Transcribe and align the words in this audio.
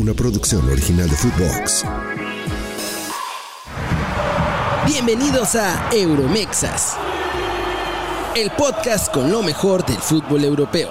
una 0.00 0.14
producción 0.14 0.66
original 0.70 1.10
de 1.10 1.14
Footbox. 1.14 1.84
Bienvenidos 4.86 5.54
a 5.56 5.90
Euromexas, 5.92 6.96
el 8.34 8.50
podcast 8.52 9.12
con 9.12 9.30
lo 9.30 9.42
mejor 9.42 9.84
del 9.84 9.98
fútbol 9.98 10.44
europeo. 10.44 10.88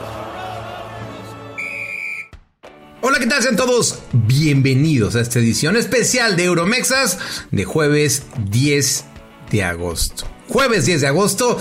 Hola, 3.01 3.17
¿qué 3.17 3.25
tal? 3.25 3.41
Sean 3.41 3.55
todos 3.55 3.97
bienvenidos 4.11 5.15
a 5.15 5.21
esta 5.21 5.39
edición 5.39 5.75
especial 5.75 6.37
de 6.37 6.43
Euromexas 6.43 7.17
de 7.49 7.65
jueves 7.65 8.27
10 8.51 9.05
de 9.49 9.63
agosto. 9.63 10.25
Jueves 10.49 10.85
10 10.85 11.01
de 11.01 11.07
agosto 11.07 11.57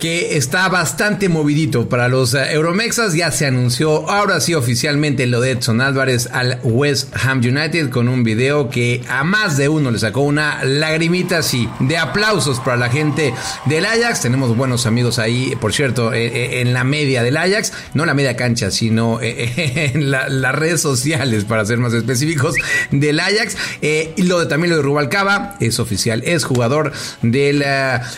que 0.00 0.38
está 0.38 0.68
bastante 0.70 1.28
movidito 1.28 1.88
para 1.88 2.08
los 2.08 2.32
eh, 2.34 2.52
Euromexas. 2.52 3.14
Ya 3.14 3.30
se 3.30 3.46
anunció 3.46 4.10
ahora 4.10 4.40
sí 4.40 4.54
oficialmente 4.54 5.26
lo 5.26 5.40
de 5.42 5.52
Edson 5.52 5.82
Álvarez 5.82 6.28
al 6.32 6.58
West 6.62 7.14
Ham 7.22 7.38
United 7.38 7.90
con 7.90 8.08
un 8.08 8.24
video 8.24 8.70
que 8.70 9.02
a 9.08 9.22
más 9.24 9.58
de 9.58 9.68
uno 9.68 9.90
le 9.90 9.98
sacó 9.98 10.22
una 10.22 10.64
lagrimita 10.64 11.38
así 11.38 11.68
de 11.80 11.98
aplausos 11.98 12.60
para 12.60 12.78
la 12.78 12.88
gente 12.88 13.34
del 13.66 13.84
Ajax. 13.84 14.22
Tenemos 14.22 14.56
buenos 14.56 14.86
amigos 14.86 15.18
ahí, 15.18 15.54
por 15.60 15.74
cierto, 15.74 16.14
eh, 16.14 16.26
eh, 16.26 16.60
en 16.62 16.72
la 16.72 16.82
media 16.82 17.22
del 17.22 17.36
Ajax, 17.36 17.72
no 17.92 18.06
la 18.06 18.14
media 18.14 18.36
cancha, 18.36 18.70
sino 18.70 19.18
en 19.22 20.10
las 20.10 20.54
redes 20.54 20.80
sociales, 20.80 21.44
para 21.44 21.64
ser 21.66 21.76
más 21.76 21.92
específicos, 21.92 22.54
del 22.90 23.20
Ajax. 23.20 23.56
y 23.82 24.22
lo 24.22 24.40
de 24.40 24.46
también 24.46 24.70
lo 24.70 24.76
de 24.76 24.82
Rubalcaba 24.82 25.56
es 25.60 25.78
oficial, 25.78 26.22
es 26.24 26.44
jugador 26.44 26.92
del 27.20 27.62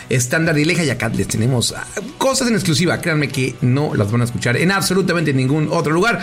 estándar 0.09 0.55
de 0.55 0.65
Leja 0.65 0.85
y 0.85 0.89
acá 0.89 1.09
les 1.09 1.27
tenemos 1.27 1.72
cosas 2.17 2.47
en 2.47 2.55
exclusiva. 2.55 2.99
Créanme 3.01 3.29
que 3.29 3.55
no 3.61 3.95
las 3.95 4.11
van 4.11 4.21
a 4.21 4.23
escuchar 4.25 4.57
en 4.57 4.71
absolutamente 4.71 5.33
ningún 5.33 5.69
otro 5.71 5.93
lugar 5.93 6.19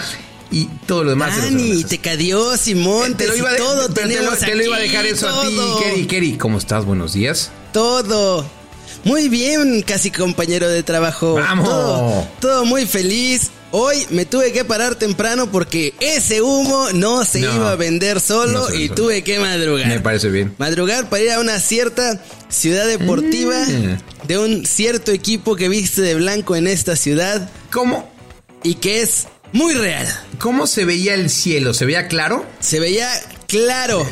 y 0.50 0.66
todo 0.86 1.04
lo 1.04 1.10
demás. 1.10 1.36
Dani, 1.36 1.84
te 1.84 1.98
cadió 1.98 2.56
Simón, 2.56 3.16
te 3.16 3.26
lo 3.26 3.36
iba, 3.36 3.54
todo 3.56 3.88
te, 3.88 4.06
lo, 4.06 4.62
iba 4.62 4.76
a 4.76 4.80
dejar 4.80 5.06
eso 5.06 5.28
a 5.28 5.46
ti, 5.46 5.56
Kerry. 5.82 6.06
Kerry, 6.06 6.36
¿cómo 6.36 6.58
estás? 6.58 6.84
Buenos 6.84 7.12
días. 7.12 7.50
Todo. 7.72 8.44
Muy 9.04 9.28
bien, 9.28 9.82
casi 9.82 10.10
compañero 10.10 10.68
de 10.68 10.82
trabajo. 10.82 11.34
Vamos. 11.34 12.26
todo 12.40 12.64
muy 12.64 12.86
feliz. 12.86 13.50
Hoy 13.72 14.04
me 14.10 14.26
tuve 14.26 14.52
que 14.52 14.64
parar 14.64 14.96
temprano 14.96 15.50
porque 15.50 15.94
ese 16.00 16.42
humo 16.42 16.88
no 16.92 17.24
se 17.24 17.40
iba 17.40 17.70
a 17.70 17.76
vender 17.76 18.20
solo 18.20 18.74
y 18.74 18.88
tuve 18.88 19.22
que 19.22 19.38
madrugar. 19.38 19.86
Me 19.86 20.00
parece 20.00 20.28
bien. 20.28 20.54
Madrugar 20.58 21.08
para 21.08 21.22
ir 21.22 21.30
a 21.30 21.40
una 21.40 21.60
cierta 21.60 22.20
ciudad 22.48 22.86
deportiva 22.86 23.54
mm. 23.60 24.26
de 24.26 24.38
un 24.38 24.66
cierto 24.66 25.12
equipo 25.12 25.54
que 25.54 25.68
viste 25.68 26.02
de 26.02 26.16
blanco 26.16 26.56
en 26.56 26.66
esta 26.66 26.96
ciudad. 26.96 27.48
¿Cómo? 27.70 28.10
Y 28.64 28.74
que 28.74 29.02
es 29.02 29.28
muy 29.52 29.74
real. 29.74 30.06
¿Cómo 30.38 30.66
se 30.66 30.84
veía 30.84 31.14
el 31.14 31.30
cielo? 31.30 31.72
¿Se 31.72 31.84
veía 31.84 32.08
claro? 32.08 32.44
Se 32.58 32.80
veía 32.80 33.08
claro 33.46 34.04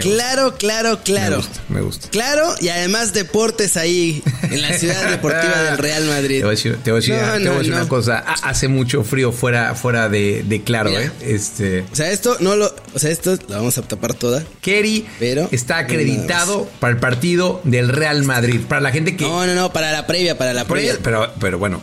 claro, 0.00 0.54
claro, 0.56 1.00
claro. 1.04 1.36
Me 1.36 1.42
gusta, 1.42 1.62
me 1.68 1.80
gusta. 1.80 2.08
Claro, 2.10 2.54
y 2.60 2.68
además 2.68 3.12
deportes 3.12 3.76
ahí 3.76 4.22
en 4.42 4.62
la 4.62 4.72
ciudad 4.74 5.10
deportiva 5.10 5.62
del 5.62 5.78
Real 5.78 6.04
Madrid. 6.04 6.38
Te 6.38 6.44
voy 6.44 6.48
a 6.48 6.56
decir, 6.56 6.78
te 6.82 6.90
voy 6.90 7.10
a 7.10 7.38
decir, 7.38 7.72
una 7.72 7.88
cosa. 7.88 8.18
Hace 8.18 8.68
mucho 8.68 9.04
frío 9.04 9.32
fuera, 9.32 9.74
fuera 9.74 10.08
de, 10.08 10.62
claro, 10.64 10.90
¿eh? 10.90 11.10
Este. 11.20 11.84
O 11.92 11.96
sea, 11.96 12.10
esto 12.10 12.36
no 12.40 12.56
lo. 12.56 12.74
O 12.94 12.98
sea, 12.98 13.10
esto 13.10 13.36
lo 13.48 13.56
vamos 13.56 13.78
a 13.78 13.82
tapar 13.82 14.14
toda. 14.14 14.44
Kerry 14.60 15.06
pero 15.18 15.48
está 15.50 15.78
acreditado 15.78 16.68
para 16.80 16.92
el 16.92 17.00
partido 17.00 17.60
del 17.64 17.88
Real 17.88 18.24
Madrid. 18.24 18.60
Para 18.68 18.80
la 18.80 18.90
gente 18.90 19.16
que. 19.16 19.24
No, 19.24 19.46
no, 19.46 19.54
no, 19.54 19.72
para 19.72 19.92
la 19.92 20.06
previa, 20.06 20.38
para 20.38 20.54
la 20.54 20.64
previa. 20.64 20.96
Pero, 21.02 21.32
pero 21.40 21.58
bueno, 21.58 21.82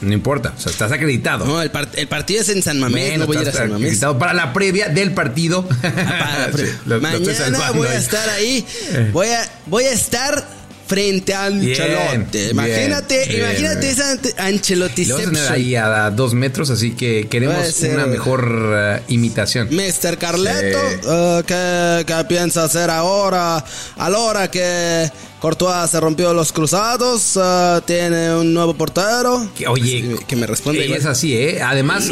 no 0.00 0.12
importa, 0.12 0.54
o 0.56 0.60
sea, 0.60 0.72
estás 0.72 0.92
acreditado. 0.92 1.44
No, 1.44 1.60
el, 1.60 1.70
partido 1.70 2.40
es 2.40 2.48
en 2.48 2.62
San 2.62 2.78
Mamés, 2.80 3.18
no 3.18 3.26
voy 3.26 3.38
a 3.38 3.42
ir 3.42 3.48
a 3.48 3.52
San 3.52 3.70
Mamés. 3.70 3.86
Acreditado 3.86 4.18
para 4.18 4.32
la 4.32 4.52
previa 4.52 4.88
del 4.88 5.12
partido. 5.12 5.68
Ah, 5.82 6.48
Mañana 6.86 7.70
voy 7.72 7.88
a 7.88 7.94
estar 7.94 8.28
ahí. 8.30 8.64
Eh. 8.92 9.10
Voy 9.12 9.28
a, 9.28 9.48
voy 9.66 9.84
a 9.84 9.92
estar 9.92 10.60
frente 10.90 11.34
a 11.34 11.44
Ancelotti. 11.44 12.50
imagínate, 12.50 13.36
imagínate 13.36 13.90
esa 13.90 14.18
Ancelotti. 14.38 15.04
Lo 15.04 15.16
vas 15.16 15.26
a 15.26 15.30
tener 15.30 15.52
ahí 15.52 15.76
a 15.76 16.10
dos 16.10 16.34
metros, 16.34 16.70
así 16.70 16.92
que 16.92 17.28
queremos 17.28 17.80
una 17.82 18.06
mejor 18.06 18.44
uh, 18.44 19.12
imitación. 19.12 19.68
Mr. 19.70 20.18
Carleto, 20.18 20.78
uh, 21.04 21.42
¿qué, 21.44 22.04
¿qué, 22.06 22.24
piensa 22.28 22.64
hacer 22.64 22.90
ahora? 22.90 23.64
A 23.96 24.10
la 24.10 24.18
hora 24.18 24.50
que 24.50 25.10
Courtois 25.40 25.90
se 25.90 25.98
rompió 25.98 26.34
los 26.34 26.52
cruzados, 26.52 27.36
uh, 27.36 27.80
tiene 27.86 28.34
un 28.34 28.52
nuevo 28.52 28.74
portero. 28.74 29.48
oye, 29.68 30.16
que 30.28 30.36
me 30.36 30.46
responde. 30.46 30.86
Y 30.86 30.92
es 30.92 31.06
así, 31.06 31.34
¿eh? 31.34 31.62
Además, 31.62 32.10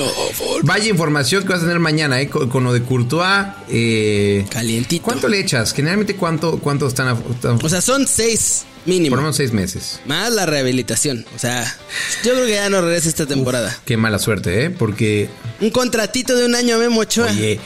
vaya 0.62 0.88
información 0.88 1.42
que 1.42 1.50
vas 1.50 1.58
a 1.58 1.64
tener 1.64 1.78
mañana, 1.78 2.20
¿eh? 2.20 2.28
Con, 2.28 2.64
lo 2.64 2.72
de 2.72 2.82
Courtois. 2.82 3.48
Eh, 3.68 4.46
Calientito. 4.50 5.04
¿Cuánto 5.04 5.28
le 5.28 5.40
echas? 5.40 5.74
Generalmente, 5.74 6.16
¿cuánto, 6.16 6.58
cuánto 6.58 6.88
están, 6.88 7.22
O 7.62 7.68
sea, 7.68 7.82
son 7.82 8.06
seis 8.06 8.64
mínimo. 8.86 9.12
Por 9.12 9.18
lo 9.18 9.22
menos 9.24 9.36
seis 9.36 9.52
meses. 9.52 10.00
Más 10.06 10.32
la 10.32 10.46
rehabilitación. 10.46 11.26
O 11.36 11.38
sea, 11.38 11.64
yo 12.24 12.32
creo 12.32 12.46
que 12.46 12.52
ya 12.52 12.70
no 12.70 12.80
regresa 12.80 13.08
esta 13.10 13.26
temporada. 13.26 13.78
qué 13.84 13.96
mala 13.96 14.18
suerte, 14.18 14.64
¿eh? 14.64 14.70
Porque. 14.70 15.28
Un 15.60 15.70
contratito 15.70 16.34
de 16.34 16.46
un 16.46 16.54
año 16.54 16.76
a 16.76 16.78
Memo 16.78 17.00
Ochoa. 17.00 17.30
Oye. 17.30 17.60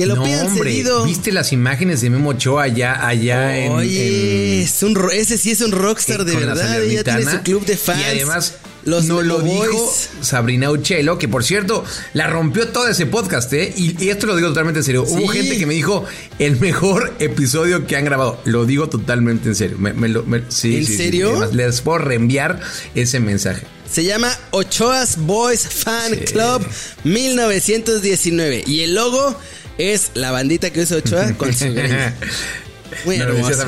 Que 0.00 0.06
lo 0.06 0.16
no, 0.16 0.22
hombre, 0.22 0.82
¿Viste 1.04 1.30
las 1.30 1.52
imágenes 1.52 2.00
de 2.00 2.08
Memo 2.08 2.30
Ochoa 2.30 2.62
allá, 2.62 3.06
allá 3.06 3.58
en, 3.58 3.72
Oye, 3.72 4.62
ese 4.62 5.36
sí 5.36 5.50
es 5.50 5.60
un 5.60 5.72
rockstar 5.72 6.24
de 6.24 6.36
verdad. 6.36 6.80
Ya 6.88 7.04
tiene 7.04 7.30
su 7.30 7.42
club 7.42 7.66
de 7.66 7.76
fans. 7.76 8.00
Y 8.00 8.04
además 8.04 8.54
los 8.84 9.04
no 9.04 9.20
lo 9.20 9.40
dijo 9.40 9.94
Sabrina 10.22 10.70
Uchelo, 10.70 11.18
que 11.18 11.28
por 11.28 11.44
cierto 11.44 11.84
la 12.14 12.28
rompió 12.28 12.68
todo 12.68 12.88
ese 12.88 13.04
podcast, 13.04 13.52
¿eh? 13.52 13.74
Y, 13.76 14.08
esto 14.08 14.26
lo 14.26 14.36
digo 14.36 14.48
totalmente 14.48 14.80
en 14.80 14.84
serio. 14.84 15.04
Hubo 15.06 15.28
gente 15.28 15.58
que 15.58 15.66
me 15.66 15.74
dijo 15.74 16.06
el 16.38 16.58
mejor 16.58 17.12
episodio 17.18 17.86
que 17.86 17.96
han 17.96 18.06
grabado. 18.06 18.40
Lo 18.46 18.64
digo 18.64 18.88
totalmente 18.88 19.50
en 19.50 19.54
serio. 19.54 19.76
Me, 19.78 20.44
sí, 20.48 20.78
¿En 20.78 20.86
serio? 20.86 21.50
les 21.52 21.82
puedo 21.82 21.98
reenviar 21.98 22.58
ese 22.94 23.20
mensaje. 23.20 23.66
Se 23.92 24.04
llama 24.04 24.34
Ochoa's 24.52 25.18
Boys 25.18 25.66
Fan 25.66 26.16
Club 26.32 26.64
1919. 27.04 28.64
Y 28.66 28.80
el 28.80 28.94
logo 28.94 29.36
es 29.80 30.12
la 30.14 30.30
bandita 30.30 30.70
que 30.70 30.80
usa 30.80 30.98
Ochoa 30.98 31.32
con 31.34 31.52
su 31.52 31.66
Muy 33.04 33.20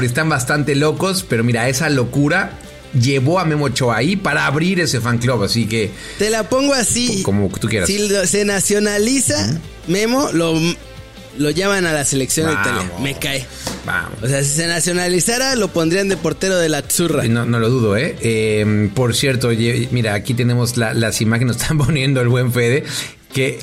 están 0.05 0.29
bastante 0.29 0.75
locos, 0.75 1.25
pero 1.29 1.45
mira, 1.45 1.69
esa 1.69 1.89
locura 1.89 2.59
llevó 2.93 3.39
a 3.39 3.45
Memo 3.45 3.67
Ochoa 3.67 3.97
ahí 3.97 4.17
para 4.17 4.47
abrir 4.47 4.81
ese 4.81 5.01
fan 5.01 5.19
club, 5.19 5.45
así 5.45 5.67
que... 5.67 5.91
Te 6.19 6.31
la 6.31 6.49
pongo 6.49 6.75
así. 6.75 7.23
Como 7.23 7.49
tú 7.49 7.69
quieras. 7.69 7.89
Si 7.89 8.09
se 8.27 8.45
nacionaliza, 8.45 9.61
Memo 9.87 10.31
lo, 10.33 10.55
lo 11.39 11.51
llaman 11.51 11.87
a 11.87 11.93
la 11.93 12.05
selección 12.05 12.49
de 12.49 12.53
Italia. 12.53 12.93
Me 13.01 13.15
cae. 13.15 13.47
Vamos. 13.87 14.19
O 14.23 14.29
sea, 14.29 14.43
si 14.43 14.51
se 14.51 14.67
nacionalizara, 14.67 15.57
lo 15.57 15.69
pondrían 15.69 16.09
de 16.09 16.17
portero 16.17 16.59
de 16.59 16.69
la 16.69 16.83
Zurra. 16.83 17.25
No, 17.25 17.47
no 17.47 17.59
lo 17.59 17.69
dudo, 17.69 17.97
¿eh? 17.97 18.17
eh 18.21 18.91
por 18.95 19.15
cierto, 19.15 19.51
mira, 19.91 20.15
aquí 20.15 20.35
tenemos 20.35 20.77
las 20.77 21.21
imágenes, 21.21 21.57
están 21.57 21.79
poniendo 21.87 22.21
el 22.21 22.29
buen 22.29 22.53
Fede. 22.53 22.85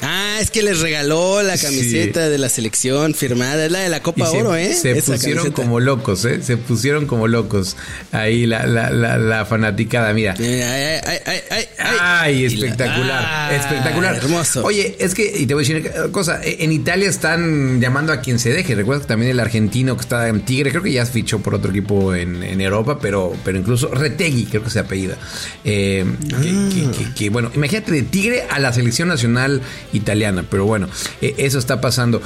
Ah, 0.01 0.39
es 0.41 0.49
que 0.49 0.63
les 0.63 0.79
regaló 0.79 1.43
la 1.43 1.57
camiseta 1.57 2.27
de 2.29 2.37
la 2.37 2.49
selección 2.49 3.13
firmada, 3.13 3.65
es 3.65 3.71
la 3.71 3.79
de 3.79 3.89
la 3.89 4.01
Copa 4.01 4.29
Oro, 4.29 4.55
¿eh? 4.55 4.73
Se 4.73 4.95
pusieron 5.01 5.51
como 5.51 5.79
locos, 5.79 6.25
¿eh? 6.25 6.41
Se 6.41 6.57
pusieron 6.57 7.05
como 7.05 7.27
locos 7.27 7.77
ahí 8.11 8.45
la, 8.45 8.65
la, 8.65 8.89
la, 8.89 9.45
fanaticada, 9.45 10.11
mira. 10.13 10.35
Ay, 10.39 10.61
ay, 10.61 11.19
ay, 11.25 11.65
ay, 11.79 12.45
espectacular, 12.45 13.23
ah, 13.25 13.55
espectacular. 13.55 14.15
Hermoso. 14.15 14.63
Oye, 14.63 14.95
es 14.99 15.13
que, 15.13 15.31
y 15.37 15.45
te 15.45 15.53
voy 15.53 15.63
a 15.63 15.67
decir 15.67 15.91
una 15.95 16.11
cosa, 16.11 16.41
e, 16.43 16.63
en 16.63 16.71
Italia 16.71 17.07
están 17.07 17.79
llamando 17.79 18.11
a 18.11 18.21
quien 18.21 18.39
se 18.39 18.51
deje. 18.51 18.73
Recuerda 18.73 19.05
también 19.05 19.31
el 19.31 19.39
argentino 19.39 19.95
que 19.95 20.01
está 20.01 20.27
en 20.29 20.41
Tigre, 20.41 20.71
creo 20.71 20.81
que 20.81 20.91
ya 20.91 21.05
fichó 21.05 21.39
por 21.39 21.53
otro 21.53 21.69
equipo 21.69 22.15
en, 22.15 22.41
en 22.43 22.59
Europa, 22.59 22.99
pero, 22.99 23.35
pero 23.45 23.57
incluso 23.57 23.89
Retegui, 23.89 24.45
creo 24.45 24.63
que 24.63 24.69
se 24.69 24.79
apellida. 24.79 25.17
Eh, 25.63 26.05
ah. 26.33 27.11
que, 27.15 27.29
bueno, 27.29 27.51
imagínate 27.53 27.91
de 27.91 28.01
Tigre 28.01 28.45
a 28.49 28.59
la 28.59 28.73
selección 28.73 29.07
nacional 29.07 29.58
italiana. 29.93 30.45
Pero 30.49 30.65
bueno, 30.65 30.87
e, 31.21 31.35
eso 31.37 31.59
está 31.59 31.81
pasando. 31.81 32.21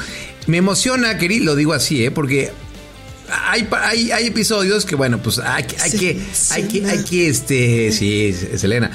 Me 0.48 0.58
emociona, 0.58 1.18
Keri, 1.18 1.40
lo 1.40 1.56
digo 1.56 1.74
así, 1.74 2.06
¿eh? 2.06 2.12
porque 2.12 2.52
hay, 3.30 4.12
hay, 4.12 4.28
episodios 4.28 4.86
que, 4.86 4.96
bueno, 4.96 5.22
pues 5.22 5.40
hay, 5.40 5.66
hay 5.80 5.92
que, 5.92 6.22
hay 6.52 6.64
que, 6.64 6.86
hay 6.86 7.04
que, 7.04 7.28
este, 7.28 7.92
sí, 7.92 8.36
Selena, 8.58 8.92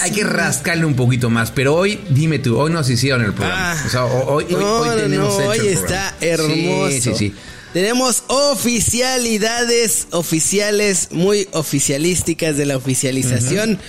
hay, 0.00 0.10
que 0.12 0.24
rascarle 0.24 0.84
un 0.84 0.94
poquito 0.94 1.30
más, 1.30 1.50
pero 1.50 1.74
hoy, 1.74 1.98
dime 2.10 2.38
tú, 2.38 2.56
hoy 2.56 2.70
nos 2.70 2.88
hicieron 2.88 3.22
el 3.22 3.32
programa. 3.32 3.72
Ah. 3.72 3.84
o 3.86 3.90
sea, 3.90 4.04
hoy, 4.04 4.46
hoy, 4.54 4.96
tenemos 4.96 5.34
hoy 5.34 5.68
está 5.68 6.14
hermoso. 6.20 6.90
Sí, 6.90 7.00
sí, 7.00 7.14
sí. 7.16 7.34
Tenemos 7.72 8.22
oficialidades 8.28 10.06
oficiales, 10.12 11.08
muy 11.10 11.48
oficialísticas 11.50 12.56
de 12.56 12.66
la 12.66 12.76
oficialización. 12.76 13.80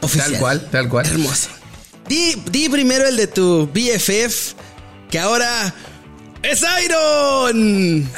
Tal 0.00 0.38
cual, 0.38 0.68
tal 0.70 0.88
cual. 0.90 1.06
Hermoso. 1.06 1.48
Di, 2.08 2.68
primero 2.68 3.06
el 3.06 3.16
de 3.16 3.26
tu 3.26 3.66
BFF, 3.66 4.54
que 5.10 5.18
ahora 5.18 5.74
¡Es 6.42 6.64
Iron! 6.84 8.08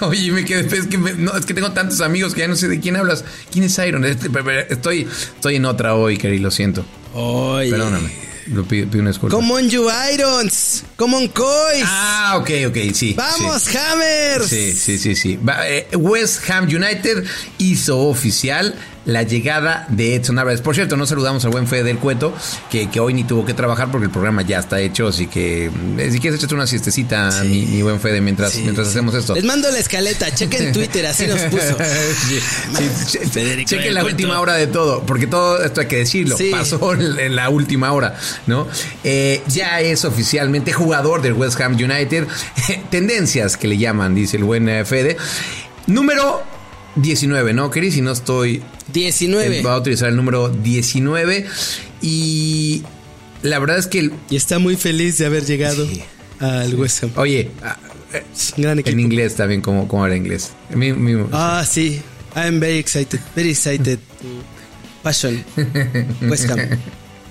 Oye, 0.00 0.30
me 0.30 0.44
quedé. 0.44 0.76
Es 0.76 0.86
que, 0.86 0.98
no, 0.98 1.34
es 1.34 1.46
que 1.46 1.54
tengo 1.54 1.72
tantos 1.72 2.02
amigos 2.02 2.34
que 2.34 2.40
ya 2.40 2.48
no 2.48 2.56
sé 2.56 2.68
de 2.68 2.80
quién 2.80 2.96
hablas. 2.96 3.24
¿Quién 3.50 3.64
es 3.64 3.78
Iron? 3.78 4.04
Este, 4.04 4.28
estoy, 4.68 5.08
estoy 5.36 5.56
en 5.56 5.64
otra 5.64 5.94
hoy, 5.94 6.18
Kerry, 6.18 6.38
lo 6.38 6.50
siento. 6.50 6.84
Oye. 7.14 7.70
Perdóname. 7.70 8.28
Lo 8.52 8.64
pido, 8.64 8.88
pido 8.88 9.00
una 9.00 9.10
disculpa. 9.10 9.36
Come 9.36 9.52
on, 9.52 9.68
you 9.68 9.88
Irons. 10.14 10.84
Come 10.96 11.16
on, 11.16 11.28
Coys. 11.28 11.84
Ah, 11.84 12.36
ok, 12.38 12.50
ok, 12.68 12.76
sí. 12.94 13.14
Vamos, 13.14 13.62
sí. 13.62 13.76
Hammers. 13.76 14.46
Sí, 14.46 14.72
sí, 14.72 14.98
sí, 14.98 15.14
sí. 15.14 15.38
Eh, 15.66 15.88
West 15.96 16.48
Ham 16.50 16.64
United 16.64 17.24
hizo 17.58 17.98
oficial 18.00 18.74
la 19.04 19.22
llegada 19.22 19.86
de 19.88 20.14
Edson 20.16 20.38
Álvarez. 20.38 20.60
Por 20.60 20.74
cierto, 20.74 20.96
no 20.96 21.06
saludamos 21.06 21.44
al 21.44 21.50
buen 21.50 21.66
Fede 21.66 21.84
del 21.84 21.98
Cueto, 21.98 22.34
que, 22.70 22.90
que 22.90 23.00
hoy 23.00 23.14
ni 23.14 23.24
tuvo 23.24 23.44
que 23.46 23.54
trabajar 23.54 23.90
porque 23.90 24.04
el 24.06 24.10
programa 24.10 24.42
ya 24.42 24.58
está 24.58 24.80
hecho, 24.80 25.08
así 25.08 25.26
que 25.28 25.70
eh, 25.98 26.08
si 26.12 26.18
quieres 26.20 26.38
echarte 26.38 26.54
una 26.54 26.66
siestecita, 26.66 27.30
Sí. 27.32 27.48
mi, 27.48 27.66
mi 27.66 27.82
buen 27.82 28.00
Fede, 28.00 28.20
mientras, 28.20 28.52
Sí, 28.52 28.62
mientras 28.62 28.88
hacemos 28.88 29.14
esto. 29.14 29.34
Les 29.34 29.44
mando 29.44 29.70
la 29.70 29.78
escaleta. 29.78 30.34
Chequen 30.34 30.72
Twitter, 30.72 31.06
así 31.06 31.26
nos 31.26 31.40
puso. 31.42 31.76
Sí, 32.28 32.38
che- 33.30 33.64
chequen 33.64 33.94
la 33.94 34.02
Cueto. 34.02 34.16
última 34.16 34.40
hora 34.40 34.54
de 34.54 34.66
todo, 34.66 35.02
porque 35.06 35.26
todo 35.26 35.62
esto 35.64 35.80
hay 35.80 35.86
que 35.86 35.96
decirlo, 35.98 36.36
pasó 36.50 36.92
en 36.94 37.34
la 37.36 37.48
última 37.48 37.92
hora, 37.92 38.14
¿no? 38.46 38.66
Eh, 39.04 39.42
ya 39.48 39.80
es 39.80 40.04
oficialmente 40.04 40.72
jugador 40.72 41.22
del 41.22 41.32
West 41.34 41.60
Ham 41.60 41.74
United. 41.74 42.26
Tendencias 42.90 43.56
que 43.56 43.68
le 43.68 43.78
llaman, 43.78 44.14
dice 44.14 44.36
el 44.36 44.44
buen 44.44 44.68
eh, 44.68 44.84
Fede. 44.84 45.16
Número 45.86 46.42
19, 46.96 47.52
¿no, 47.52 47.70
Keri? 47.70 47.90
Si 47.92 48.00
no 48.00 48.10
estoy 48.12 48.62
19. 48.92 49.58
él 49.58 49.66
va 49.66 49.74
a 49.74 49.78
utilizar 49.78 50.08
el 50.08 50.16
número 50.16 50.48
19 50.48 51.46
y 52.02 52.82
la 53.42 53.58
verdad 53.58 53.78
es 53.78 53.86
que, 53.86 54.10
Y 54.30 54.36
está 54.36 54.58
muy 54.58 54.76
feliz 54.76 55.18
de 55.18 55.26
haber 55.26 55.44
llegado 55.44 55.86
Sí. 55.86 56.02
al 56.40 56.74
West 56.74 57.04
Ham. 57.04 57.10
oye, 57.16 57.50
ah, 57.62 57.76
eh, 58.12 58.24
gran 58.56 58.78
equipo. 58.78 58.92
en 58.92 59.00
inglés 59.00 59.34
también, 59.36 59.60
¿cómo, 59.60 59.86
cómo 59.88 60.06
era 60.06 60.16
inglés? 60.16 60.52
Mi- 60.74 60.92
mi- 60.92 61.26
Ah, 61.32 61.64
sí. 61.68 62.00
I'm 62.34 62.60
very 62.60 62.78
excited. 62.78 63.20
Very 63.34 63.50
excited. 63.50 63.98
Passion. 65.02 65.44
West 66.22 66.48
Ham. 66.50 66.58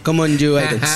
Come 0.07 0.21
on, 0.21 0.37
you 0.37 0.57
Irons. 0.57 0.89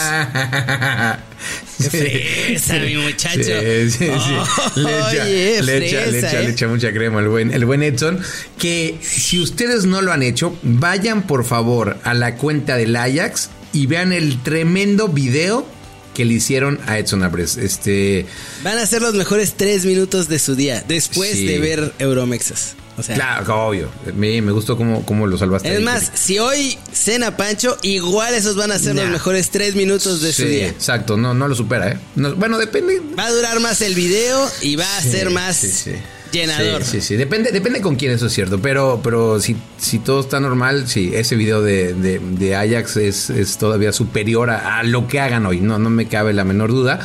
Qué 1.81 1.89
fresa, 1.89 2.79
mi 2.79 2.95
muchacho. 2.95 3.43
Sí, 3.43 3.91
sí, 3.91 3.97
sí. 4.07 4.79
Le 4.79 4.89
echa, 4.89 5.23
Oye, 5.25 5.61
le, 5.63 5.77
echa, 5.85 6.05
le, 6.05 6.19
echa, 6.19 6.39
¿eh? 6.39 6.43
le 6.45 6.51
echa 6.51 6.67
mucha 6.69 6.93
crema 6.93 7.19
el 7.19 7.27
buen, 7.27 7.51
el 7.53 7.65
buen 7.65 7.83
Edson. 7.83 8.21
Que 8.57 8.97
si 9.01 9.41
ustedes 9.41 9.83
no 9.85 10.01
lo 10.01 10.13
han 10.13 10.23
hecho, 10.23 10.57
vayan 10.63 11.23
por 11.23 11.43
favor 11.43 11.97
a 12.05 12.13
la 12.13 12.35
cuenta 12.35 12.77
del 12.77 12.95
Ajax 12.95 13.49
y 13.73 13.85
vean 13.87 14.13
el 14.13 14.41
tremendo 14.43 15.09
video 15.09 15.67
que 16.13 16.23
le 16.23 16.35
hicieron 16.35 16.79
a 16.87 16.97
Edson 16.97 17.21
Álvarez. 17.23 17.57
Este. 17.57 18.25
Van 18.63 18.77
a 18.77 18.85
ser 18.85 19.01
los 19.01 19.13
mejores 19.15 19.55
tres 19.57 19.85
minutos 19.85 20.29
de 20.29 20.39
su 20.39 20.55
día 20.55 20.85
después 20.87 21.31
Sí. 21.33 21.45
de 21.47 21.59
ver 21.59 21.93
Euromexas. 21.99 22.75
O 22.97 23.03
sea, 23.03 23.15
Claro, 23.15 23.67
obvio. 23.67 23.89
Me, 24.15 24.41
me 24.41 24.51
gustó 24.51 24.75
cómo, 24.77 25.05
cómo 25.05 25.25
lo 25.27 25.38
salvaste. 25.38 25.69
es 25.71 25.77
ahí, 25.77 25.83
más, 25.83 26.11
si 26.13 26.39
hoy 26.39 26.77
cena 26.91 27.38
Pancho, 27.38 27.77
igual 27.83 28.33
esos 28.33 28.55
van 28.55 28.71
a 28.71 28.77
ser 28.79 28.95
Nah. 28.95 29.03
los 29.03 29.11
mejores 29.11 29.49
tres 29.49 29.75
minutos 29.75 30.21
de 30.21 30.33
su 30.33 30.43
día. 30.45 30.67
Exacto, 30.67 31.15
no, 31.17 31.33
no 31.33 31.47
lo 31.47 31.55
supera, 31.55 31.91
¿eh? 31.91 31.97
No- 32.15 32.35
bueno, 32.35 32.57
depende. 32.57 33.01
Va 33.17 33.25
a 33.27 33.31
durar 33.31 33.59
más 33.59 33.81
el 33.81 33.95
video 33.95 34.47
y 34.61 34.75
va 34.75 34.97
a 34.97 35.01
ser 35.01 35.29
más 35.29 35.55
sí, 35.57 35.71
sí. 35.71 35.91
Llenador. 36.31 36.83
Sí, 36.83 36.99
sí, 36.99 37.01
sí. 37.01 37.15
Depende, 37.15 37.51
depende 37.51 37.81
con 37.81 37.95
quién, 37.95 38.11
eso 38.11 38.27
es 38.27 38.33
cierto. 38.33 38.59
Pero, 38.61 38.99
pero 39.03 39.39
si, 39.39 39.55
si 39.77 39.99
todo 39.99 40.19
está 40.21 40.39
normal, 40.39 40.87
sí, 40.87 41.11
ese 41.13 41.35
video 41.35 41.61
de, 41.61 41.93
de- 41.93 42.19
de 42.19 42.55
Ajax 42.55 42.97
es, 42.97 43.29
es 43.29 43.57
todavía 43.57 43.91
superior 43.93 44.49
a, 44.49 44.79
a 44.79 44.83
lo 44.83 45.07
que 45.07 45.19
hagan 45.19 45.45
hoy. 45.45 45.59
No, 45.61 45.79
no 45.79 45.89
me 45.89 46.07
cabe 46.07 46.33
la 46.33 46.43
menor 46.43 46.71
duda. 46.71 46.99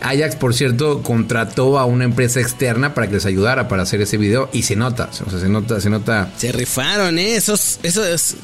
Ajax, 0.00 0.36
por 0.36 0.54
cierto, 0.54 1.02
contrató 1.02 1.78
a 1.78 1.84
una 1.84 2.04
empresa 2.04 2.40
externa 2.40 2.94
para 2.94 3.06
que 3.08 3.14
les 3.14 3.26
ayudara 3.26 3.68
para 3.68 3.82
hacer 3.82 4.00
ese 4.00 4.16
video 4.16 4.48
y 4.52 4.62
se 4.62 4.76
nota. 4.76 5.10
O 5.26 5.30
sea, 5.30 5.38
se 5.40 5.48
nota, 5.48 5.80
se 5.80 5.90
nota. 5.90 6.30
Se 6.36 6.52
rifaron, 6.52 7.18
¿eh? 7.18 7.36
Esos, 7.36 7.78
esos 7.82 8.34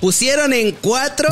pusieron 0.00 0.52
en 0.52 0.72
cuatro 0.80 1.28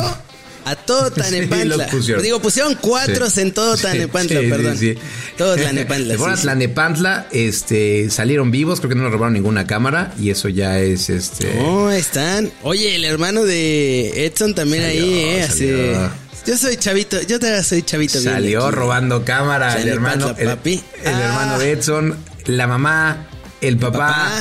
a 0.65 0.75
todo 0.75 1.09
Sí, 1.15 1.21
Tanepantla. 1.21 1.77
los 1.77 1.87
pusieron. 1.87 2.23
Digo, 2.23 2.39
pusieron 2.41 2.77
cuatro 2.81 3.29
Sí. 3.29 3.41
en 3.41 3.51
todo 3.53 3.75
Sí, 3.77 3.83
Tanepantla, 3.83 4.39
sí, 4.41 4.47
perdón. 4.47 4.77
sí, 4.77 4.93
sí. 4.93 4.99
Todo 5.37 5.55
Tlanepantla. 5.55 6.13
Se 6.13 6.17
fueron 6.17 6.35
sí, 6.37 6.39
a 6.39 6.41
sí. 6.41 6.43
Tlanepantla, 6.43 7.27
este, 7.31 8.09
salieron 8.09 8.51
vivos, 8.51 8.79
creo 8.79 8.89
que 8.89 8.95
no 8.95 9.03
nos 9.03 9.11
robaron 9.11 9.33
ninguna 9.33 9.65
cámara 9.67 10.13
y 10.19 10.29
eso 10.29 10.49
ya 10.49 10.79
es 10.79 11.09
este. 11.09 11.59
Oh, 11.61 11.89
están. 11.89 12.51
Oye, 12.63 12.95
el 12.95 13.05
hermano 13.05 13.43
de 13.43 14.25
Edson 14.25 14.53
también 14.55 14.83
Salió, 14.83 15.03
ahí, 15.03 15.13
¿eh? 15.19 16.09
Yo 16.45 16.57
soy 16.57 16.75
chavito, 16.75 17.21
yo 17.21 17.39
todavía 17.39 17.63
soy 17.63 17.83
chavito. 17.83 18.19
Salió 18.19 18.69
robando 18.69 19.23
cámara 19.23 19.77
el 19.77 19.83
Tlanepantla, 19.83 20.25
hermano, 20.31 20.35
el, 20.39 20.47
papi. 20.57 20.83
el 21.03 21.13
Ah. 21.13 21.23
hermano 21.23 21.59
de 21.59 21.71
Edson, 21.71 22.17
la 22.47 22.67
mamá, 22.67 23.27
el 23.67 23.77
papá, 23.77 24.31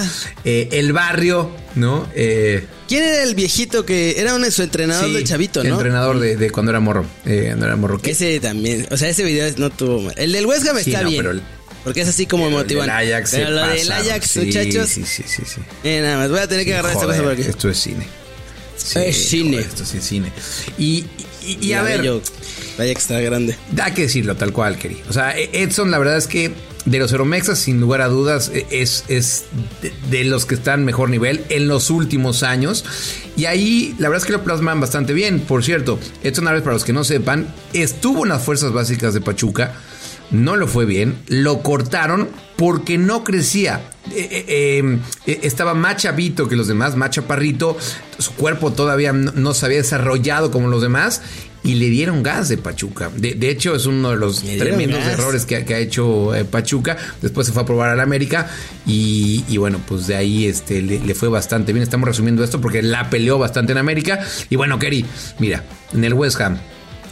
eh, 0.45 0.69
el 0.73 0.93
barrio, 0.93 1.51
¿no? 1.75 2.09
Eh, 2.15 2.65
¿Quién 2.89 3.05
era 3.05 3.23
el 3.23 3.35
viejito 3.35 3.87
que 3.87 4.21
era 4.21 4.35
uno 4.35 4.45
de 4.45 4.51
su 4.51 4.63
entrenador 4.63 5.07
sí, 5.07 5.13
de 5.15 5.25
chavito, 5.25 5.65
no? 5.65 5.75
Entrenador 5.75 6.19
de, 6.21 6.37
de 6.37 6.51
cuando 6.51 6.71
era 6.71 6.81
morro. 6.81 7.07
eh, 7.25 7.45
cuando 7.49 7.67
era 7.67 7.77
morro. 7.77 8.01
Ese 8.03 8.39
también, 8.41 8.87
o 8.91 8.97
sea, 8.97 9.09
ese 9.09 9.25
video 9.25 9.51
no 9.57 9.71
tuvo. 9.71 10.11
El 10.17 10.33
del 10.33 10.45
West 10.47 10.67
Ham 10.69 10.77
Sí, 10.83 10.91
está 10.91 11.03
no, 11.03 11.09
bien. 11.11 11.23
pero 11.23 11.31
el- 11.33 11.43
porque 11.85 12.03
es 12.03 12.09
así 12.09 12.27
como 12.27 12.47
el 12.47 12.53
motivante. 12.53 12.93
del 12.93 13.13
Ajax 13.13 13.31
Pero 13.33 13.47
se 13.47 13.53
lo 13.53 13.67
del. 13.67 13.93
Ajax, 13.93 14.31
Sí, 14.31 14.41
muchachos. 14.41 14.89
Sí, 14.89 15.05
sí, 15.05 15.25
sí, 15.27 15.43
sí. 15.45 15.61
eh, 15.83 16.01
nada 16.03 16.19
más, 16.19 16.31
voy 16.31 16.39
a 16.39 16.47
tener 16.47 16.65
que 16.65 16.75
agarrar 16.75 16.93
Joder, 16.95 17.09
cosa 17.09 17.23
por 17.23 17.33
aquí. 17.33 17.43
Esto 17.43 17.69
es 17.71 17.79
cine. 17.79 18.07
Sí, 18.77 18.99
Es 19.05 19.29
cine. 19.29 19.51
joder, 19.57 19.67
esto 19.67 19.85
sí 19.85 19.97
es 19.99 20.05
cine. 20.05 20.33
Y, 20.79 21.05
y- 21.47 21.59
y 21.61 21.73
a 21.73 21.83
ver. 21.83 22.01
Vaya 22.79 22.95
que 22.95 23.01
está 23.01 23.21
grande. 23.21 23.57
Da 23.73 23.93
que 23.93 24.03
decirlo, 24.03 24.37
tal 24.37 24.53
cual, 24.53 24.79
Kerry. 24.79 25.01
O 25.09 25.13
sea, 25.13 25.35
Edson, 25.37 25.91
la 25.91 25.99
verdad 25.99 26.17
es 26.19 26.27
que 26.27 26.53
de 26.85 26.99
los 26.99 27.13
Euromexas, 27.13 27.59
sin 27.59 27.81
lugar 27.81 28.01
a 28.01 28.09
dudas, 28.09 28.51
e- 28.53 28.67
es, 28.71 29.05
es 29.09 29.45
de, 30.11 30.25
los 30.25 30.47
que 30.47 30.55
están 30.55 30.85
mejor 30.85 31.11
nivel 31.11 31.45
en 31.49 31.69
los 31.69 31.91
últimos 31.91 32.43
años. 32.43 32.85
Y 33.37 33.45
ahí, 33.45 33.95
la 33.99 34.09
verdad 34.09 34.23
es 34.23 34.27
que 34.27 34.33
lo 34.33 34.45
plasman 34.45 34.81
bastante 34.81 35.13
bien. 35.13 35.41
Por 35.41 35.65
cierto, 35.65 35.99
Edson 36.23 36.47
Álvarez, 36.47 36.65
para 36.65 36.75
los 36.75 36.85
que 36.85 36.93
no 36.93 37.05
sepan, 37.05 37.47
estuvo 37.73 38.25
en 38.25 38.31
las 38.31 38.43
fuerzas 38.43 38.73
básicas 38.73 39.15
de 39.15 39.21
Pachuca. 39.21 39.75
No 40.33 40.57
lo 40.57 40.67
fue 40.67 40.85
bien, 40.87 41.17
lo 41.29 41.63
cortaron 41.63 42.29
porque 42.57 42.99
no 42.99 43.23
crecía. 43.23 43.83
Eh, 44.11 44.29
eh, 44.31 44.45
eh, 44.49 44.99
eh, 45.27 45.41
estaba 45.43 45.75
más 45.75 45.97
chavito 45.99 46.49
que 46.49 46.57
los 46.57 46.67
demás, 46.69 46.97
más 46.97 47.11
chaparrito. 47.11 47.77
Su 48.19 48.33
cuerpo 48.33 48.73
todavía 48.73 49.13
no, 49.13 49.31
no 49.33 49.55
se 49.55 49.67
había 49.67 49.79
desarrollado 49.79 50.51
como 50.51 50.69
los 50.69 50.83
demás. 50.83 51.23
Y 51.65 51.75
le 51.75 51.91
dieron 51.91 52.25
gas 52.25 52.49
de 52.49 52.57
Pachuca. 52.59 53.09
De, 53.17 53.35
de 53.35 53.49
hecho, 53.51 53.77
es 53.77 53.87
uno 53.87 54.11
de 54.11 54.17
los 54.17 54.43
tremendos 54.43 54.99
gas. 54.99 55.13
errores 55.13 55.47
que, 55.47 55.57
ha- 55.57 55.65
que 55.65 55.75
ha 55.77 55.79
hecho 55.79 56.33
Pachuca. 56.51 56.97
Después 57.21 57.47
se 57.47 57.53
fue 57.53 57.63
a 57.63 57.67
probar 57.67 57.91
al 57.91 58.01
América. 58.01 58.49
Y, 58.85 59.45
y 59.49 59.59
bueno, 59.59 59.81
pues 59.87 60.09
de 60.09 60.17
ahí 60.17 60.47
este, 60.47 60.83
le, 60.83 60.99
le 60.99 61.15
fue 61.15 61.29
bastante 61.29 61.73
bien. 61.73 61.85
Estamos 61.85 62.09
resumiendo 62.09 62.43
esto 62.43 62.61
porque 62.61 62.83
la 62.83 63.09
peleó 63.11 63.39
bastante 63.39 63.71
en 63.71 63.79
América. 63.79 64.19
Y 64.51 64.57
bueno, 64.57 64.79
Kerry, 64.81 65.05
mira, 65.39 65.63
en 65.93 66.03
el 66.03 66.15
West 66.15 66.41
Ham. 66.41 66.59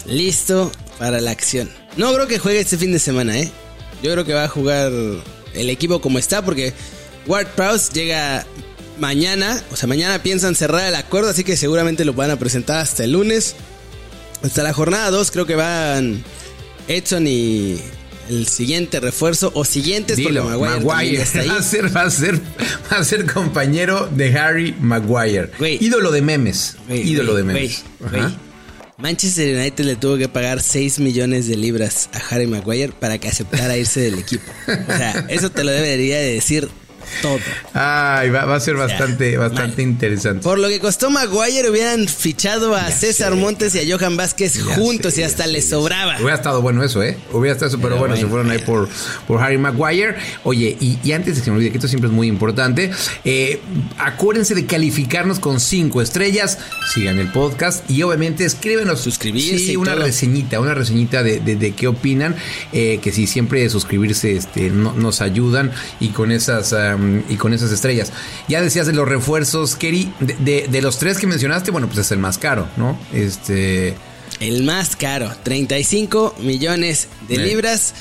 Listo 0.06 0.72
para 1.00 1.18
la 1.22 1.30
acción. 1.30 1.70
No 1.96 2.12
creo 2.12 2.26
que 2.28 2.38
juegue 2.38 2.60
este 2.60 2.76
fin 2.76 2.92
de 2.92 2.98
semana, 2.98 3.38
¿eh? 3.38 3.50
Yo 4.02 4.12
creo 4.12 4.26
que 4.26 4.34
va 4.34 4.44
a 4.44 4.48
jugar 4.48 4.92
el 5.54 5.70
equipo 5.70 6.02
como 6.02 6.18
está 6.18 6.44
porque 6.44 6.74
Ward 7.26 7.46
Prowse 7.56 7.90
llega 7.94 8.46
mañana. 8.98 9.62
O 9.72 9.76
sea, 9.76 9.88
mañana 9.88 10.22
piensan 10.22 10.54
cerrar 10.54 10.86
el 10.86 10.94
acuerdo, 10.94 11.30
así 11.30 11.42
que 11.42 11.56
seguramente 11.56 12.04
lo 12.04 12.12
van 12.12 12.30
a 12.30 12.36
presentar 12.38 12.80
hasta 12.80 13.02
el 13.04 13.12
lunes. 13.12 13.56
Hasta 14.42 14.62
la 14.62 14.74
jornada 14.74 15.10
2 15.10 15.30
creo 15.30 15.46
que 15.46 15.54
van 15.54 16.22
Edson 16.86 17.26
y 17.26 17.78
el 18.28 18.46
siguiente 18.46 19.00
refuerzo 19.00 19.52
o 19.54 19.64
siguientes 19.64 20.18
Dilo, 20.18 20.42
porque 20.42 20.58
Maguire, 20.58 20.76
también 20.76 20.84
ya 20.84 20.94
Maguire. 20.94 21.22
está 21.22 21.40
ahí. 21.40 21.48
Va 21.48 21.56
a, 21.56 21.62
ser, 21.62 21.96
va, 21.96 22.02
a 22.02 22.10
ser, 22.10 22.40
va 22.92 22.96
a 22.98 23.04
ser 23.04 23.32
compañero 23.32 24.06
de 24.14 24.38
Harry 24.38 24.74
Maguire. 24.78 25.50
Ídolo 25.80 26.10
de 26.10 26.20
memes. 26.20 26.76
Ídolo 26.90 27.34
de 27.34 27.42
memes. 27.42 27.84
Manchester 29.00 29.56
United 29.56 29.84
le 29.84 29.96
tuvo 29.96 30.18
que 30.18 30.28
pagar 30.28 30.60
6 30.60 31.00
millones 31.00 31.46
de 31.48 31.56
libras 31.56 32.10
a 32.12 32.18
Harry 32.18 32.46
Maguire 32.46 32.92
para 32.92 33.18
que 33.18 33.28
aceptara 33.28 33.76
irse 33.76 34.00
del 34.00 34.18
equipo. 34.18 34.50
O 34.66 34.96
sea, 34.96 35.26
eso 35.28 35.50
te 35.50 35.64
lo 35.64 35.70
debería 35.70 36.18
de 36.18 36.34
decir 36.34 36.68
todo. 37.22 37.38
Ay, 37.74 38.30
va, 38.30 38.44
va 38.44 38.56
a 38.56 38.60
ser 38.60 38.74
bastante, 38.76 39.36
bastante 39.36 39.82
interesante. 39.82 40.42
Por 40.42 40.58
lo 40.58 40.68
que 40.68 40.80
costó 40.80 41.10
Maguire, 41.10 41.70
hubieran 41.70 42.06
fichado 42.08 42.74
a 42.74 42.88
Ya 42.88 42.94
César 42.96 43.32
sé. 43.34 43.38
Montes 43.38 43.74
y 43.74 43.78
a 43.90 43.96
Johan 43.98 44.16
Vázquez 44.16 44.54
Ya 44.54 44.74
juntos 44.76 45.14
sé, 45.14 45.20
y 45.20 45.24
hasta 45.24 45.46
les 45.46 45.68
sobraba. 45.68 46.16
Hubiera 46.18 46.34
estado 46.36 46.62
bueno 46.62 46.82
eso, 46.84 47.02
¿eh? 47.02 47.16
Hubiera 47.32 47.52
estado 47.54 47.68
eso, 47.68 47.76
pero, 47.78 47.90
Pero 47.90 47.98
bueno, 48.00 48.16
se 48.16 48.24
bueno, 48.24 48.30
fueron 48.44 48.50
ahí 48.50 48.58
por, 48.64 48.88
por 49.26 49.42
Harry 49.42 49.58
Maguire. 49.58 50.16
Oye, 50.44 50.76
y, 50.80 50.98
y 51.02 51.12
antes 51.12 51.36
de 51.36 51.42
que 51.42 51.50
me 51.50 51.56
olvide, 51.56 51.70
que 51.70 51.78
esto 51.78 51.88
siempre 51.88 52.08
es 52.08 52.14
muy 52.14 52.28
importante, 52.28 52.90
eh, 53.24 53.60
acuérdense 53.98 54.54
de 54.54 54.66
calificarnos 54.66 55.38
con 55.40 55.60
cinco 55.60 56.02
estrellas, 56.02 56.58
sigan 56.92 57.18
el 57.18 57.30
podcast 57.32 57.88
y 57.90 58.02
obviamente 58.02 58.44
escríbenos. 58.44 59.00
Suscribirse 59.00 59.58
Sí, 59.58 59.76
una 59.76 59.94
todo. 59.94 60.04
reseñita, 60.04 60.60
una 60.60 60.74
reseñita 60.74 61.22
de, 61.22 61.40
de- 61.40 61.56
de 61.56 61.72
qué 61.72 61.86
opinan, 61.88 62.36
eh, 62.72 62.98
que 63.02 63.12
si 63.12 63.26
siempre 63.26 63.68
suscribirse 63.68 64.36
este, 64.36 64.70
no- 64.70 64.92
nos 64.94 65.20
ayudan 65.20 65.70
y 66.00 66.08
con 66.08 66.30
esas 66.32 66.72
y 67.28 67.36
con 67.36 67.52
esas 67.52 67.70
estrellas. 67.72 68.12
Ya 68.48 68.60
decías 68.60 68.86
de 68.86 68.92
los 68.92 69.08
refuerzos, 69.08 69.76
Kerry, 69.76 70.12
de, 70.20 70.34
de- 70.38 70.68
de 70.68 70.82
los 70.82 70.98
tres 70.98 71.18
que 71.18 71.26
mencionaste, 71.26 71.70
bueno, 71.70 71.86
pues 71.86 71.98
es 71.98 72.10
el 72.12 72.18
más 72.18 72.38
caro, 72.38 72.68
¿no? 72.76 72.98
Este... 73.12 73.94
El 74.40 74.62
más 74.64 74.96
caro, 74.96 75.30
35 75.42 76.36
millones 76.40 77.08
de 77.28 77.34
Eh. 77.34 77.38
libras. 77.38 77.94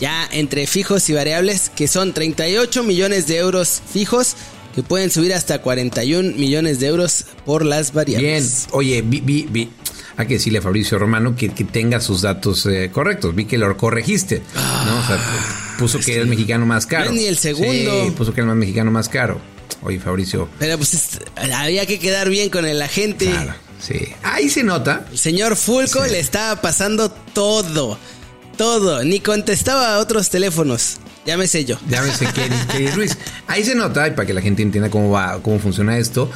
Ya 0.00 0.28
entre 0.32 0.66
fijos 0.66 1.08
y 1.10 1.12
variables, 1.12 1.70
que 1.74 1.86
son 1.86 2.12
38 2.12 2.82
millones 2.82 3.26
de 3.28 3.36
euros 3.38 3.80
fijos, 3.92 4.34
que 4.74 4.82
pueden 4.82 5.10
subir 5.10 5.32
hasta 5.34 5.60
41 5.62 6.32
millones 6.36 6.80
de 6.80 6.88
euros 6.88 7.26
por 7.46 7.64
las 7.64 7.92
Bien, 7.92 7.94
variables. 8.16 8.66
oye, 8.72 9.02
vi, 9.02 9.20
vi, 9.20 9.46
vi. 9.48 9.70
hay 10.16 10.26
que 10.26 10.34
decirle 10.34 10.58
a 10.58 10.62
Fabricio 10.62 10.98
Romano 10.98 11.36
que, 11.36 11.50
que 11.50 11.64
tenga 11.64 12.00
sus 12.00 12.22
datos 12.22 12.66
eh, 12.66 12.90
correctos. 12.92 13.34
Vi 13.34 13.44
que 13.44 13.58
lo 13.58 13.76
corregiste, 13.76 14.42
¿no? 14.54 14.98
O 14.98 15.06
sea, 15.06 15.18
puso 15.78 15.98
que 16.00 16.12
era 16.14 16.22
el 16.22 16.28
mexicano 16.28 16.66
más 16.66 16.86
caro. 16.86 17.06
No 17.06 17.10
es 17.12 17.16
ni 17.16 17.26
el 17.26 17.38
segundo. 17.38 18.04
Sí, 18.06 18.10
puso 18.16 18.32
que 18.34 18.40
era 18.40 18.50
el 18.50 18.56
mexicano 18.56 18.90
más 18.90 19.08
caro. 19.08 19.40
Oye, 19.82 19.98
Fabricio. 19.98 20.48
Pero 20.58 20.76
pues 20.76 20.94
es- 20.94 21.18
había 21.54 21.86
que 21.86 21.98
quedar 21.98 22.28
bien 22.28 22.50
con 22.50 22.66
el 22.66 22.80
agente. 22.82 23.26
Claro, 23.26 23.54
sí. 23.80 24.08
Ahí 24.22 24.48
se 24.48 24.62
nota. 24.62 25.06
El 25.10 25.18
señor 25.18 25.56
Fulco 25.56 26.04
le 26.06 26.20
estaba 26.20 26.60
pasando 26.60 27.10
todo. 27.10 27.98
Todo. 28.56 29.02
Ni 29.02 29.20
contestaba 29.20 29.94
a 29.96 29.98
otros 29.98 30.28
teléfonos. 30.30 30.98
Llámese 31.26 31.64
yo. 31.64 31.78
Llámese 31.88 32.26
Kenny 32.26 32.88
Ruiz. 32.90 33.16
Ahí 33.46 33.64
se 33.64 33.74
nota, 33.74 34.06
y 34.08 34.10
para 34.10 34.26
que 34.26 34.34
la 34.34 34.40
gente 34.42 34.62
entienda 34.62 34.90
cómo 34.90 35.10
va, 35.10 35.40
cómo 35.42 35.58
funciona 35.60 35.96
esto, 35.98 36.30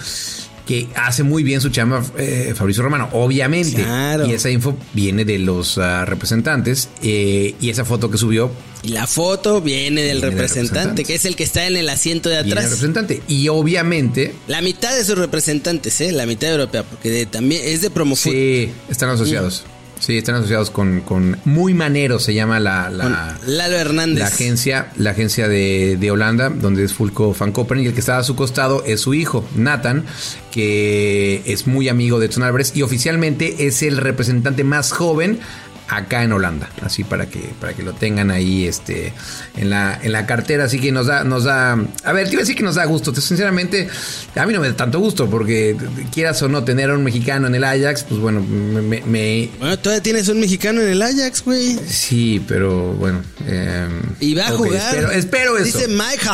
que 0.66 0.88
hace 0.96 1.22
muy 1.22 1.42
bien 1.44 1.60
su 1.60 1.68
chamba 1.70 2.04
eh, 2.18 2.52
Fabricio 2.56 2.82
Romano, 2.82 3.08
obviamente. 3.12 3.82
Claro. 3.82 4.26
Y 4.26 4.32
esa 4.32 4.50
info 4.50 4.76
viene 4.92 5.24
de 5.24 5.38
los 5.38 5.78
ah, 5.78 6.04
representantes. 6.04 6.88
eh, 7.02 7.54
y 7.60 7.70
esa 7.70 7.84
foto 7.84 8.10
que 8.10 8.18
subió 8.18 8.50
Y 8.82 8.88
la 8.88 9.06
foto 9.06 9.60
viene 9.62 10.02
del 10.02 10.16
Viene 10.16 10.26
del 10.26 10.32
representante, 10.32 11.04
que 11.04 11.14
es 11.14 11.24
el 11.24 11.36
que 11.36 11.44
está 11.44 11.66
en 11.66 11.76
el 11.76 11.88
asiento 11.88 12.28
de 12.28 12.36
viene 12.42 12.50
el 12.50 12.58
atrás. 12.58 12.64
representante. 12.72 13.22
Y 13.28 13.48
obviamente, 13.48 14.34
La 14.48 14.60
mitad 14.60 14.94
de 14.96 15.04
sus 15.04 15.16
representantes, 15.16 16.00
¿eh? 16.00 16.10
La 16.12 16.26
mitad 16.26 16.50
europea, 16.50 16.82
porque 16.82 17.10
de- 17.10 17.26
también 17.26 17.62
es 17.64 17.80
de 17.82 17.90
Promofood. 17.90 18.32
sí, 18.32 18.70
están 18.90 19.10
asociados. 19.10 19.64
Sí, 19.98 20.18
están 20.18 20.34
asociados 20.36 20.70
con, 20.70 21.00
con 21.00 21.38
Muy 21.44 21.72
Manero, 21.72 22.18
se 22.18 22.34
llama 22.34 22.60
la, 22.60 22.90
la, 22.90 23.38
Lalo 23.46 23.76
Hernández. 23.76 24.18
la 24.18 24.26
agencia, 24.26 24.92
la 24.96 25.10
agencia 25.10 25.48
de, 25.48 25.96
de 25.98 26.10
Holanda, 26.10 26.50
donde 26.50 26.84
es 26.84 26.92
Fulco 26.92 27.34
Van 27.38 27.50
Koppen, 27.52 27.80
y 27.80 27.86
el 27.86 27.94
que 27.94 28.00
está 28.00 28.18
a 28.18 28.22
su 28.22 28.36
costado 28.36 28.84
es 28.84 29.00
su 29.00 29.14
hijo, 29.14 29.44
Nathan, 29.56 30.04
que 30.50 31.42
es 31.46 31.66
muy 31.66 31.88
amigo 31.88 32.20
de 32.20 32.26
Edson 32.26 32.42
Álvarez 32.42 32.72
y 32.74 32.82
oficialmente 32.82 33.66
es 33.66 33.82
el 33.82 33.96
representante 33.96 34.64
más 34.64 34.92
joven 34.92 35.40
acá 35.88 36.22
en 36.24 36.32
Holanda. 36.32 36.68
Así 36.82 37.04
para 37.04 37.26
que, 37.26 37.52
para 37.60 37.74
que 37.74 37.82
lo 37.82 37.92
tengan 37.94 38.30
ahí 38.30 38.66
este, 38.66 39.12
en, 39.56 39.70
la, 39.70 39.98
en 40.02 40.12
la 40.12 40.26
cartera. 40.26 40.64
Así 40.64 40.80
que 40.80 40.92
nos 40.92 41.06
da, 41.06 41.24
nos 41.24 41.44
da. 41.44 41.72
A 42.04 42.12
ver, 42.12 42.26
te 42.26 42.32
iba 42.32 42.40
a 42.40 42.42
decir 42.44 42.56
que 42.56 42.62
nos 42.62 42.74
da 42.76 42.84
gusto. 42.84 43.14
Sinceramente, 43.14 43.88
a 44.34 44.46
mí 44.46 44.52
no 44.52 44.60
me 44.60 44.68
da 44.68 44.76
tanto 44.76 44.98
gusto, 44.98 45.28
porque 45.30 45.76
quieras 46.12 46.40
o 46.42 46.48
no 46.48 46.64
tener 46.64 46.90
a 46.90 46.94
un 46.94 47.04
mexicano 47.04 47.46
en 47.46 47.54
el 47.54 47.64
Ajax, 47.64 48.04
pues 48.04 48.20
bueno, 48.20 48.40
me- 48.40 49.02
me- 49.02 49.50
Bueno, 49.58 49.78
todavía 49.78 50.02
tienes 50.02 50.28
un 50.28 50.40
mexicano 50.40 50.80
en 50.82 50.88
el 50.88 51.02
Ajax, 51.02 51.44
güey. 51.44 51.78
Sí, 51.88 52.42
pero 52.46 52.92
bueno. 52.94 53.22
eh, 53.46 53.86
Y 54.20 54.34
va 54.34 54.48
a 54.48 54.52
jugar. 54.52 54.94
Espero, 54.94 55.10
espero 55.10 55.58
eso. 55.58 55.78
Dice 55.78 55.88
Mike 55.88 56.26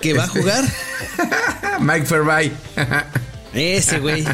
que 0.00 0.12
va 0.12 0.24
a 0.24 0.28
jugar. 0.28 0.64
Mike 1.80 2.06
Fairby. 2.06 2.52
Ese, 3.54 3.98
güey. 4.00 4.24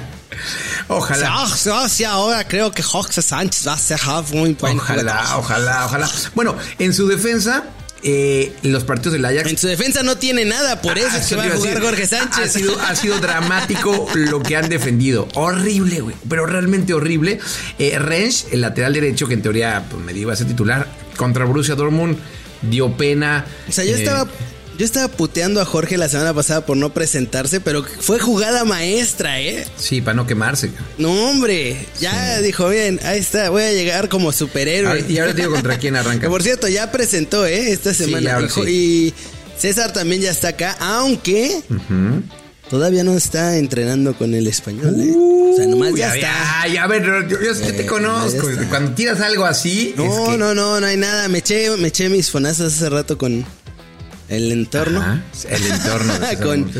Ojalá. 0.88 1.28
Ah, 1.30 1.54
sí, 1.56 1.70
sí, 1.88 2.04
ahora 2.04 2.46
creo 2.46 2.72
que 2.72 2.82
Jorge 2.82 3.22
Sánchez 3.22 3.66
va 3.66 3.74
a 3.74 3.78
ser 3.78 4.00
muy 4.32 4.54
buen 4.54 4.78
Ojalá, 4.78 5.36
ojalá, 5.38 5.86
ojalá. 5.86 6.10
Bueno, 6.34 6.56
en 6.78 6.92
su 6.94 7.06
defensa, 7.06 7.64
eh, 8.02 8.52
los 8.62 8.84
partidos 8.84 9.12
del 9.14 9.24
Ajax. 9.24 9.48
En 9.48 9.58
su 9.58 9.68
defensa 9.68 10.02
no 10.02 10.16
tiene 10.16 10.44
nada, 10.44 10.80
por 10.80 10.98
eso 10.98 11.08
Ah, 11.12 11.18
es 11.18 11.26
que 11.26 11.36
va 11.36 11.44
a 11.44 11.50
jugar 11.50 11.62
decir. 11.74 11.82
Jorge 11.82 12.06
Sánchez. 12.06 12.38
Ha 12.44 12.48
sido, 12.48 12.80
ha 12.80 12.96
sido 12.96 13.18
dramático 13.18 14.08
lo 14.14 14.42
que 14.42 14.56
han 14.56 14.68
defendido. 14.68 15.28
Horrible, 15.34 16.00
güey. 16.00 16.16
Pero 16.28 16.46
realmente 16.46 16.94
horrible. 16.94 17.38
Eh, 17.78 17.98
Rensch, 17.98 18.46
el 18.52 18.60
lateral 18.60 18.92
derecho, 18.94 19.28
que 19.28 19.34
en 19.34 19.42
teoría 19.42 19.84
pues, 19.88 20.02
me 20.02 20.12
iba 20.12 20.32
a 20.32 20.36
ser 20.36 20.46
titular, 20.48 20.88
contra 21.16 21.44
Borussia 21.44 21.74
Dortmund, 21.76 22.18
dio 22.62 22.96
pena. 22.96 23.44
O 23.68 23.72
sea, 23.72 23.84
yo 23.84 23.94
Eh, 23.96 24.02
estaba. 24.02 24.26
Yo 24.82 24.86
estaba 24.86 25.06
puteando 25.06 25.60
a 25.60 25.64
Jorge 25.64 25.96
la 25.96 26.08
semana 26.08 26.34
pasada 26.34 26.66
por 26.66 26.76
no 26.76 26.92
presentarse, 26.92 27.60
pero 27.60 27.84
fue 28.00 28.18
jugada 28.18 28.64
maestra, 28.64 29.40
¿eh? 29.40 29.64
Sí, 29.76 30.00
para 30.00 30.14
no 30.16 30.26
quemarse. 30.26 30.72
No, 30.98 31.12
hombre. 31.28 31.86
Ya 32.00 32.40
dijo, 32.40 32.68
bien, 32.68 32.98
ahí 33.04 33.20
está, 33.20 33.48
voy 33.50 33.62
a 33.62 33.70
llegar 33.72 34.08
como 34.08 34.32
superhéroe. 34.32 35.04
Y 35.08 35.18
ahora 35.18 35.34
te 35.36 35.42
digo 35.42 35.54
contra 35.54 35.78
quién 35.78 35.94
arranca. 35.94 36.28
Por 36.28 36.42
cierto, 36.42 36.66
ya 36.66 36.90
presentó, 36.90 37.46
¿eh? 37.46 37.70
Esta 37.70 37.94
Sí, 37.94 38.06
semana. 38.06 38.34
ahora 38.34 38.46
y, 38.46 38.48
jo- 38.50 38.64
sí. 38.64 38.70
y 38.72 39.14
César 39.56 39.92
también 39.92 40.20
ya 40.20 40.32
está 40.32 40.48
acá, 40.48 40.76
aunque 40.80 41.62
todavía 42.68 43.04
no 43.04 43.16
está 43.16 43.58
entrenando 43.58 44.14
con 44.18 44.34
el 44.34 44.48
español, 44.48 44.96
¿eh? 45.00 45.14
o 45.14 45.56
sea, 45.56 45.66
nomás 45.68 45.92
Uy, 45.92 46.00
ya 46.00 46.08
a 46.08 46.12
ver, 46.14 46.24
está. 46.24 46.60
Ay, 46.62 46.76
a 46.76 46.86
ver, 46.88 47.04
yo, 47.28 47.38
yo 47.40 47.54
te 47.72 47.86
conozco. 47.86 48.50
ya. 48.50 48.68
Cuando 48.68 48.90
tiras 48.94 49.20
algo 49.20 49.44
así. 49.44 49.94
No, 49.96 50.24
es 50.24 50.30
que- 50.30 50.38
no, 50.38 50.56
no, 50.56 50.80
no 50.80 50.86
hay 50.88 50.96
nada. 50.96 51.28
Me 51.28 51.38
eché, 51.38 51.70
me 51.76 51.86
eché 51.86 52.08
mis 52.08 52.30
fonazos 52.32 52.74
hace 52.74 52.88
rato 52.88 53.16
con 53.16 53.46
el 54.34 54.52
entorno. 54.52 55.00
Ajá, 55.00 55.22
el 55.48 55.66
entorno 55.66 56.18
de 56.18 56.36
con, 56.42 56.72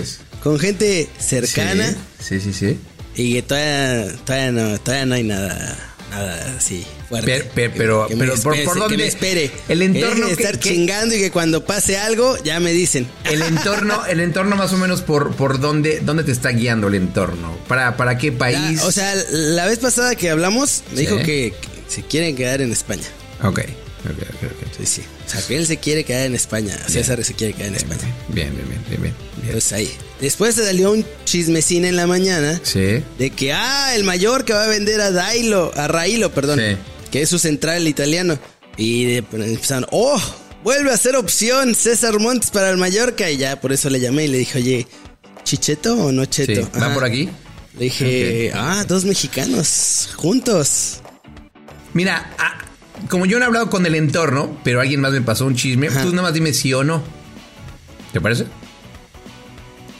con 0.42 0.58
gente 0.58 1.08
cercana. 1.18 1.94
Sí, 2.18 2.40
sí, 2.40 2.52
sí. 2.52 2.52
sí. 2.52 2.78
Y 3.14 3.34
que 3.34 3.42
todavía, 3.42 4.14
todavía 4.24 4.52
no, 4.52 4.80
todavía 4.80 5.06
no 5.06 5.14
hay 5.16 5.22
nada, 5.24 5.78
nada 6.10 6.54
así 6.56 6.82
fuerte. 7.10 7.26
Per- 7.30 7.48
per- 7.50 7.72
pero- 7.76 8.06
que 8.08 8.16
pero, 8.16 8.34
¿por- 8.36 8.54
espere, 8.54 8.64
por 8.64 8.74
que 8.74 8.80
dónde? 8.80 8.96
me 8.96 9.06
espere. 9.06 9.50
El 9.68 9.82
entorno 9.82 10.28
Que 10.28 10.34
que- 10.36 10.42
estar 10.42 10.58
que- 10.58 10.70
chingando 10.70 11.14
y 11.14 11.18
que 11.18 11.30
cuando 11.30 11.62
pase 11.66 11.98
algo 11.98 12.38
ya 12.42 12.58
me 12.58 12.72
dicen. 12.72 13.06
El 13.24 13.42
entorno, 13.42 14.06
el 14.06 14.20
entorno 14.20 14.56
más 14.56 14.72
o 14.72 14.78
menos 14.78 15.02
por, 15.02 15.34
por 15.36 15.60
dónde, 15.60 16.00
dónde 16.00 16.24
te 16.24 16.32
está 16.32 16.50
guiando 16.52 16.88
el 16.88 16.94
entorno. 16.94 17.54
¿Para, 17.68 17.98
para 17.98 18.16
qué 18.16 18.32
país? 18.32 18.76
La- 18.78 18.86
o 18.86 18.92
sea, 18.92 19.14
la 19.30 19.66
vez 19.66 19.78
pasada 19.78 20.14
que 20.16 20.30
hablamos 20.30 20.82
me 20.92 20.96
Sí. 20.96 21.02
dijo 21.06 21.18
que, 21.18 21.52
que 21.60 21.68
se 21.88 22.02
quieren 22.02 22.34
quedar 22.34 22.62
en 22.62 22.72
España. 22.72 23.04
Ok, 23.42 23.60
ok, 24.04 24.18
ok, 24.22 24.50
ok. 24.50 24.68
Sí, 24.78 24.86
sí. 24.86 25.02
O 25.26 25.30
sea, 25.30 25.40
que 25.46 25.56
él 25.56 25.66
se 25.66 25.76
quiere 25.78 26.04
quedar 26.04 26.26
en 26.26 26.34
España. 26.34 26.76
César 26.88 27.22
se 27.24 27.34
quiere 27.34 27.52
quedar 27.54 27.68
en 27.68 27.76
España. 27.76 28.00
Bien, 28.28 28.54
bien, 28.54 28.68
bien, 28.68 28.84
bien, 28.88 29.02
bien. 29.02 29.14
bien. 29.40 29.52
Pues 29.52 29.72
ahí. 29.72 29.90
Después 30.20 30.54
se 30.54 30.64
salió 30.64 30.92
un 30.92 31.04
chismecín 31.24 31.84
en 31.84 31.96
la 31.96 32.06
mañana 32.06 32.60
Sí. 32.62 33.02
de 33.18 33.30
que, 33.30 33.52
ah, 33.52 33.94
el 33.94 34.04
mayor 34.04 34.44
que 34.44 34.52
va 34.52 34.64
a 34.64 34.68
vender 34.68 35.00
a 35.00 35.10
Dailo, 35.10 35.72
a 35.76 35.88
Railo, 35.88 36.32
perdón, 36.32 36.60
Sí. 36.60 36.76
que 37.10 37.22
es 37.22 37.28
su 37.28 37.38
central 37.38 37.86
italiano. 37.88 38.38
Y 38.76 39.04
de- 39.04 39.22
pues, 39.22 39.42
empezaron, 39.46 39.86
oh, 39.90 40.20
vuelve 40.64 40.90
a 40.92 40.96
ser 40.96 41.16
opción 41.16 41.74
César 41.74 42.18
Montes 42.18 42.50
para 42.50 42.70
el 42.70 42.76
Mallorca. 42.78 43.30
Y 43.30 43.36
ya 43.36 43.60
por 43.60 43.72
eso 43.72 43.90
le 43.90 44.00
llamé 44.00 44.24
y 44.24 44.28
le 44.28 44.38
dije, 44.38 44.58
oye, 44.58 44.86
¿chicheto 45.44 45.94
o 46.06 46.12
no 46.12 46.24
cheto? 46.24 46.62
Sí. 46.62 46.68
¿Va 46.80 46.86
Ajá. 46.86 46.94
por 46.94 47.04
aquí? 47.04 47.28
Le 47.78 47.84
dije, 47.84 48.52
ah, 48.54 48.84
dos 48.86 49.04
mexicanos 49.04 50.10
juntos. 50.16 51.00
Mira, 51.94 52.34
ah, 52.38 52.58
como 53.08 53.26
yo 53.26 53.38
no 53.38 53.44
he 53.44 53.46
hablado 53.46 53.70
con 53.70 53.84
el 53.86 53.94
entorno, 53.94 54.56
pero 54.64 54.80
alguien 54.80 55.00
más 55.00 55.12
me 55.12 55.20
pasó 55.20 55.46
un 55.46 55.54
chisme, 55.54 55.88
Ajá. 55.88 56.02
tú 56.02 56.10
nada 56.10 56.22
más 56.22 56.34
dime 56.34 56.52
sí 56.52 56.72
o 56.72 56.84
no. 56.84 57.02
¿Te 58.12 58.20
parece? 58.20 58.46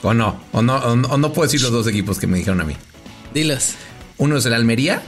¿O 0.01 0.13
no? 0.13 0.39
¿O 0.51 0.61
no, 0.61 0.75
o 0.77 0.95
no, 0.95 1.07
o 1.07 1.17
no 1.17 1.33
puedo 1.33 1.47
decir 1.47 1.61
los 1.61 1.71
dos 1.71 1.87
equipos 1.87 2.19
que 2.19 2.27
me 2.27 2.37
dijeron 2.37 2.61
a 2.61 2.65
mí? 2.65 2.75
Dilos. 3.33 3.73
Uno 4.17 4.37
es 4.37 4.45
el 4.45 4.53
Almería 4.53 5.01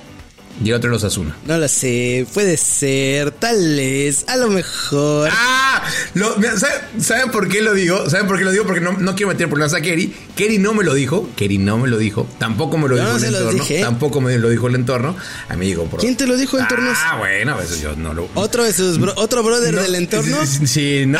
y 0.63 0.69
el 0.69 0.75
otro 0.75 0.89
los 0.89 1.03
Asuna. 1.03 1.35
No 1.45 1.57
lo 1.57 1.67
sé, 1.67 2.25
puede 2.33 2.57
ser, 2.57 3.31
tal 3.31 3.57
vez, 3.75 4.25
a 4.27 4.37
lo 4.37 4.49
mejor. 4.49 5.29
¡Ah! 5.31 5.64
Lo- 6.13 6.35
mira, 6.37 6.57
¿sabe- 6.57 6.73
¿Saben 6.99 7.31
por 7.31 7.47
qué 7.47 7.61
lo 7.61 7.73
digo? 7.73 8.09
¿Saben 8.09 8.27
por 8.27 8.37
qué 8.37 8.43
lo 8.43 8.51
digo? 8.51 8.65
Porque 8.65 8.81
no, 8.81 8.93
no 8.93 9.15
quiero 9.15 9.29
meter 9.29 9.47
problemas 9.47 9.73
a 9.73 9.81
Kerry. 9.81 10.13
Kerry 10.35 10.57
no 10.57 10.73
me 10.73 10.83
lo 10.83 10.93
dijo. 10.93 11.29
Kerry 11.35 11.57
no 11.57 11.77
me 11.77 11.87
lo 11.87 11.97
dijo. 11.97 12.27
Tampoco 12.39 12.77
me 12.77 12.87
lo 12.87 12.95
dijo 12.95 13.07
no 13.07 13.15
el 13.17 13.23
entorno. 13.25 13.51
dije. 13.51 13.81
Tampoco 13.81 14.21
me 14.21 14.37
lo 14.37 14.49
dijo 14.49 14.67
el 14.67 14.75
entorno. 14.75 15.15
Amigo, 15.49 15.85
por 15.85 15.99
¿Quién 15.99 16.15
te 16.17 16.27
lo 16.27 16.35
dijo, 16.37 16.57
entornos? 16.59 16.97
Ah, 17.01 17.17
bueno, 17.17 17.59
eso 17.59 17.75
yo 17.81 17.95
no 17.95 18.13
lo. 18.13 18.29
Otro 18.35 18.63
de 18.63 18.73
sus 18.73 18.99
bro- 18.99 19.13
otro 19.17 19.43
brother 19.43 19.73
No, 19.73 19.81
del 19.81 19.95
entorno. 19.95 20.37
Sí, 20.45 21.05
no, 21.05 21.19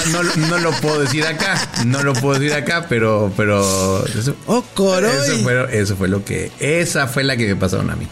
no 0.49 0.57
lo 0.59 0.71
puedo 0.81 0.99
decir 1.01 1.25
acá. 1.25 1.55
No 1.85 2.03
lo 2.03 2.13
puedo 2.13 2.39
decir 2.39 2.55
acá, 2.55 2.85
pero. 2.89 3.31
pero 3.37 4.05
eso, 4.07 4.35
Oh, 4.47 4.63
coroy. 4.73 5.11
eso, 5.11 5.43
fue, 5.43 5.79
eso 5.79 5.95
fue 5.95 6.07
lo 6.07 6.23
que. 6.25 6.51
Esa 6.59 7.07
fue 7.07 7.23
la 7.23 7.37
que 7.37 7.45
me 7.47 7.55
pasaron 7.55 7.89
a 7.89 7.95
mí. 7.95 8.07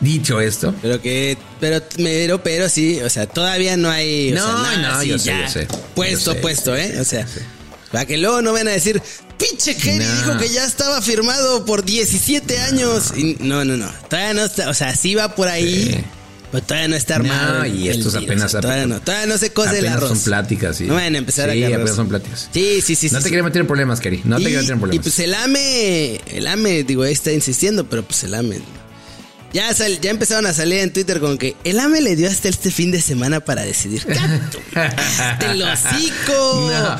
Dicho 0.00 0.40
esto. 0.40 0.74
Pero 0.80 1.00
que, 1.02 1.36
pero, 1.60 1.82
pero, 1.96 2.42
pero 2.42 2.68
sí, 2.68 3.00
o 3.00 3.10
sea, 3.10 3.26
todavía 3.26 3.76
no 3.76 3.90
hay, 3.90 4.32
o 4.32 4.36
No, 4.36 4.44
sea, 4.44 4.78
nada 4.80 4.96
no, 4.98 5.02
yo 5.02 5.18
sé, 5.18 5.24
ya 5.26 5.44
yo 5.46 5.50
sé. 5.52 5.66
puesto, 5.94 6.30
Yo 6.30 6.34
sé, 6.34 6.40
puesto, 6.40 6.76
¿eh? 6.76 6.98
O 7.00 7.04
sea, 7.04 7.26
para 7.92 8.06
que 8.06 8.16
luego 8.16 8.40
no 8.40 8.52
van 8.54 8.68
a 8.68 8.70
decir, 8.70 9.02
pinche 9.36 9.76
Kerry 9.76 9.98
No. 10.04 10.14
dijo 10.16 10.38
que 10.38 10.48
ya 10.48 10.64
estaba 10.64 11.02
firmado 11.02 11.64
por 11.66 11.84
17 11.84 12.58
años. 12.60 13.12
Y 13.16 13.36
no, 13.40 13.64
no, 13.64 13.76
no, 13.76 13.92
todavía 14.08 14.32
no 14.34 14.44
está, 14.46 14.70
o 14.70 14.74
sea, 14.74 14.94
sí 14.96 15.14
va 15.14 15.34
por 15.34 15.48
ahí, 15.48 15.90
Sí. 15.92 16.04
pero 16.50 16.64
todavía 16.64 16.88
no 16.88 16.96
está 16.96 17.16
armado. 17.16 17.58
No, 17.58 17.66
y 17.66 17.88
estos 17.90 18.14
deal, 18.14 18.24
apenas- 18.24 18.46
o 18.46 18.48
sea, 18.48 18.60
todavía 18.62 18.86
no, 18.86 19.00
todavía 19.02 19.26
no 19.26 19.36
se 19.36 19.52
cose 19.52 19.80
el 19.80 19.88
arroz. 19.88 20.08
son 20.08 20.20
pláticas, 20.20 20.76
sí. 20.78 20.84
No 20.84 20.94
van 20.94 21.14
a 21.14 21.18
empezar 21.18 21.50
a 21.50 21.52
Sí, 21.52 21.62
apenas 21.62 21.94
son 21.94 22.08
pláticas. 22.08 22.48
Sí, 22.54 22.80
sí, 22.80 22.94
sí. 22.96 23.08
no 23.10 23.18
sí, 23.18 23.22
te 23.22 23.22
sí. 23.24 23.28
quiero 23.28 23.44
meter 23.44 23.60
en 23.60 23.66
problemas, 23.66 24.00
Kerry. 24.00 24.22
No 24.24 24.36
te 24.36 24.42
y, 24.42 24.44
quiero 24.46 24.60
meter 24.62 24.72
en 24.72 24.78
y 24.78 24.80
problemas. 24.80 25.02
pues 25.04 25.18
el 25.18 25.34
AME, 25.34 26.20
el 26.28 26.46
AME, 26.46 26.84
digo, 26.84 27.02
ahí 27.02 27.12
está 27.12 27.32
insistiendo, 27.32 27.84
pero 27.86 28.02
pues 28.02 28.24
el 28.24 28.32
AME. 28.34 28.60
Ya, 29.52 29.72
sal- 29.74 30.00
ya 30.00 30.10
empezaron 30.10 30.46
a 30.46 30.52
salir 30.52 30.78
en 30.80 30.92
Twitter 30.92 31.18
con 31.20 31.36
que 31.36 31.56
el 31.64 31.80
AME 31.80 32.00
le 32.00 32.14
dio 32.16 32.28
hasta 32.28 32.48
este 32.48 32.70
fin 32.70 32.90
de 32.92 33.00
semana 33.00 33.40
para 33.40 33.62
decidir. 33.62 34.04
¡Cállate 34.06 35.46
el 35.50 35.62
hocico! 35.62 36.70
No, 36.72 36.96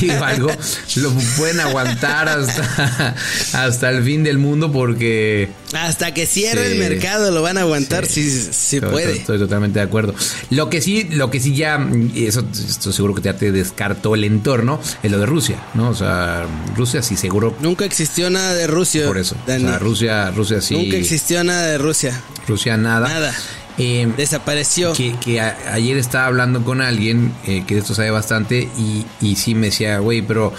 digo 0.00 0.24
algo, 0.24 0.50
lo 0.96 1.12
pueden 1.36 1.60
aguantar 1.60 2.28
hasta, 2.28 3.14
hasta 3.54 3.90
el 3.90 4.04
fin 4.04 4.24
del 4.24 4.38
mundo 4.38 4.70
porque 4.70 5.48
Hasta 5.72 6.12
que 6.12 6.26
cierre 6.26 6.66
Sí. 6.66 6.72
el 6.72 6.78
mercado 6.78 7.30
lo 7.30 7.40
van 7.42 7.56
a 7.58 7.62
aguantar 7.62 8.06
si, 8.06 8.30
si 8.30 8.76
Estoy- 8.76 8.80
puede. 8.90 9.04
Estoy, 9.06 9.18
estoy 9.20 9.38
totalmente 9.38 9.78
de 9.78 9.84
acuerdo. 9.84 10.14
Lo 10.50 10.68
que 10.70 10.80
sí, 10.80 11.04
lo 11.10 11.30
que 11.30 11.40
sí 11.40 11.54
ya, 11.54 11.78
y 12.14 12.26
eso 12.26 12.44
estoy 12.52 12.92
seguro 12.92 13.14
que 13.14 13.22
ya 13.22 13.36
te 13.36 13.52
descartó 13.52 14.14
el 14.14 14.24
entorno, 14.24 14.80
es 15.02 15.10
lo 15.10 15.18
de 15.18 15.26
Rusia, 15.26 15.62
¿no? 15.74 15.88
O 15.90 15.94
sea, 15.94 16.46
Rusia 16.76 17.02
sí 17.02 17.16
seguro 17.16 17.56
Nunca 17.60 17.84
existió 17.84 18.28
nada 18.30 18.54
de 18.54 18.66
Rusia. 18.66 19.06
por 19.06 19.18
eso. 19.18 19.36
O 19.42 19.46
sea, 19.46 19.78
Rusia, 19.78 20.30
Rusia 20.30 20.60
sí. 20.60 20.74
Nunca 20.74 20.96
existió 20.96 21.37
nada 21.44 21.66
de 21.66 21.78
Rusia. 21.78 22.20
Rusia 22.46 22.76
nada. 22.76 23.08
Nada. 23.08 23.34
Eh, 23.78 24.08
Desapareció. 24.16 24.92
que, 24.92 25.14
que 25.20 25.40
a- 25.40 25.56
ayer 25.72 25.96
estaba 25.98 26.26
hablando 26.26 26.64
con 26.64 26.80
alguien 26.82 27.32
eh, 27.46 27.64
que 27.66 27.74
de 27.74 27.80
esto 27.80 27.94
sabe 27.94 28.10
bastante 28.10 28.68
y, 28.76 29.06
y 29.20 29.36
sí 29.36 29.54
me 29.54 29.66
decía, 29.66 29.98
güey, 30.00 30.20
pero 30.20 30.52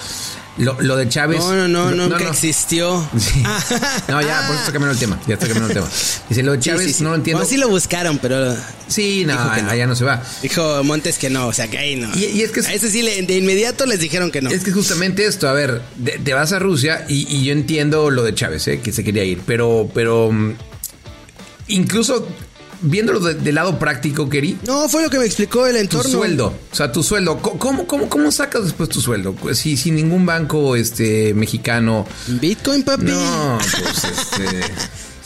lo, 0.58 0.80
lo 0.82 0.96
de 0.96 1.10
Chávez... 1.10 1.40
No, 1.40 1.54
no, 1.54 1.68
no, 1.68 1.92
lo- 1.92 2.08
nunca 2.10 2.30
existió. 2.30 3.06
Sí. 3.20 3.44
No, 4.08 4.22
ya, 4.22 4.44
por 4.48 4.56
eso 4.56 4.60
está 4.60 4.72
cambiando 4.72 4.92
el 4.94 4.98
tema. 5.00 5.20
Ya 5.28 5.34
está 5.34 5.48
cambiando 5.48 5.68
el 5.68 5.74
tema. 5.74 5.88
Dice, 6.30 6.44
lo 6.44 6.54
de 6.54 6.60
Chávez 6.60 6.88
sí, 6.88 6.94
sí. 6.94 7.04
no 7.04 7.10
lo 7.10 7.16
entiendo. 7.16 7.40
Bueno, 7.40 7.50
sí 7.50 7.58
lo 7.58 7.68
buscaron, 7.68 8.20
pero 8.20 8.56
Sí, 8.88 9.26
no, 9.26 9.36
no. 9.36 9.70
allá 9.70 9.86
no 9.86 9.96
se 9.96 10.06
va. 10.06 10.24
dijo 10.42 10.82
Montes 10.86 11.18
que 11.18 11.30
no, 11.30 11.48
o 11.48 11.54
sea 11.54 11.68
que 11.68 11.78
ahí 11.78 11.96
no. 11.98 12.10
Y- 12.16 12.26
y 12.26 12.42
es 12.42 12.52
que 12.52 12.62
a 12.62 12.74
ese 12.74 12.90
sí 12.90 13.02
le- 13.02 13.22
de 13.22 13.38
inmediato 13.38 13.86
les 13.86 14.00
dijeron 14.00 14.32
que 14.32 14.42
no. 14.42 14.50
Es 14.50 14.64
que 14.64 14.72
justamente 14.72 15.26
esto, 15.26 15.48
a 15.50 15.54
ver, 15.54 15.82
te 16.24 16.34
vas 16.34 16.54
a 16.54 16.60
Rusia 16.60 17.06
y, 17.10 17.28
y 17.36 17.44
yo 17.44 17.52
entiendo 17.52 18.10
lo 18.10 18.24
de 18.24 18.34
Chávez, 18.34 18.66
¿eh? 18.70 18.80
que 18.80 18.94
se 18.94 19.04
quería 19.04 19.26
ir, 19.26 19.42
pero, 19.46 19.90
pero 19.94 20.32
mm, 20.32 20.54
incluso 21.70 22.28
viéndolo 22.82 23.20
de- 23.20 23.34
del 23.34 23.56
lado 23.56 23.78
práctico, 23.78 24.30
Keri, 24.30 24.58
No, 24.66 24.88
fue 24.88 25.02
lo 25.04 25.10
que 25.10 25.20
me 25.20 25.26
explicó 25.26 25.66
el 25.68 25.74
tu 25.74 25.80
entorno. 25.98 26.10
sueldo, 26.12 26.54
o 26.72 26.76
sea, 26.76 26.92
tu 26.92 27.04
sueldo, 27.04 27.38
¿cómo, 27.40 27.86
cómo, 27.88 28.08
cómo 28.08 28.32
sacas 28.32 28.64
después 28.64 28.88
tu 28.90 29.02
sueldo? 29.02 29.36
Si, 29.54 29.76
sin 29.76 29.96
ningún 29.96 30.26
banco 30.26 30.76
este, 30.78 31.34
mexicano, 31.34 32.08
Bitcoin, 32.28 32.84
papi. 32.84 33.06
no, 33.06 33.58
pues 33.60 34.04
este... 34.06 34.72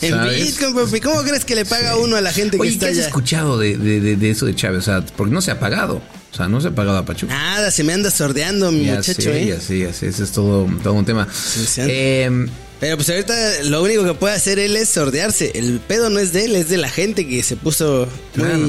en. 0.08 0.44
Bitcoin, 0.44 0.74
papi. 0.74 1.00
¿Cómo 1.00 1.22
crees 1.22 1.44
que 1.44 1.54
le 1.54 1.64
paga 1.64 1.96
uno 1.96 2.16
a 2.16 2.20
la 2.20 2.32
gente 2.32 2.56
que 2.56 2.62
Oye, 2.62 2.72
está 2.72 2.86
¿qué 2.86 2.92
has 2.92 2.98
allá? 2.98 3.06
escuchado 3.06 3.58
de, 3.58 3.76
de- 3.78 4.00
de- 4.00 4.16
de 4.16 4.30
eso 4.30 4.46
de 4.46 4.54
Chávez? 4.56 4.80
O 4.80 4.82
sea, 4.82 5.04
porque 5.16 5.32
no 5.32 5.40
se 5.40 5.52
ha 5.52 5.60
pagado, 5.60 6.02
o 6.32 6.36
sea, 6.36 6.48
no 6.48 6.60
se 6.60 6.68
ha 6.68 6.74
pagado 6.74 6.98
a 6.98 7.04
Pachuca. 7.06 7.32
Nada, 7.32 7.70
se 7.70 7.84
me 7.84 7.92
anda 7.92 8.10
sordeando 8.10 8.72
mi 8.72 8.86
ya 8.86 8.96
muchacho, 8.96 9.22
sé, 9.22 9.42
¿eh? 9.42 9.46
ya 9.46 9.60
sé, 9.60 9.78
ya 9.78 9.92
sé, 9.92 10.08
ese 10.08 10.24
es 10.24 10.32
todo, 10.32 10.68
todo 10.82 10.94
un 10.94 11.04
tema. 11.04 11.28
Eh, 11.76 12.46
Pero 12.84 12.98
pues 12.98 13.08
ahorita 13.08 13.62
lo 13.62 13.82
único 13.82 14.04
que 14.04 14.12
puede 14.12 14.34
hacer 14.34 14.58
él 14.58 14.76
es 14.76 14.90
sordearse. 14.90 15.52
El 15.54 15.80
pedo 15.80 16.10
no 16.10 16.20
es 16.20 16.34
de 16.34 16.44
él, 16.44 16.54
es 16.54 16.68
de 16.68 16.76
la 16.76 16.90
gente 16.90 17.26
que 17.26 17.42
se 17.42 17.56
puso 17.56 18.06
muy 18.34 18.44
Claro. 18.46 18.68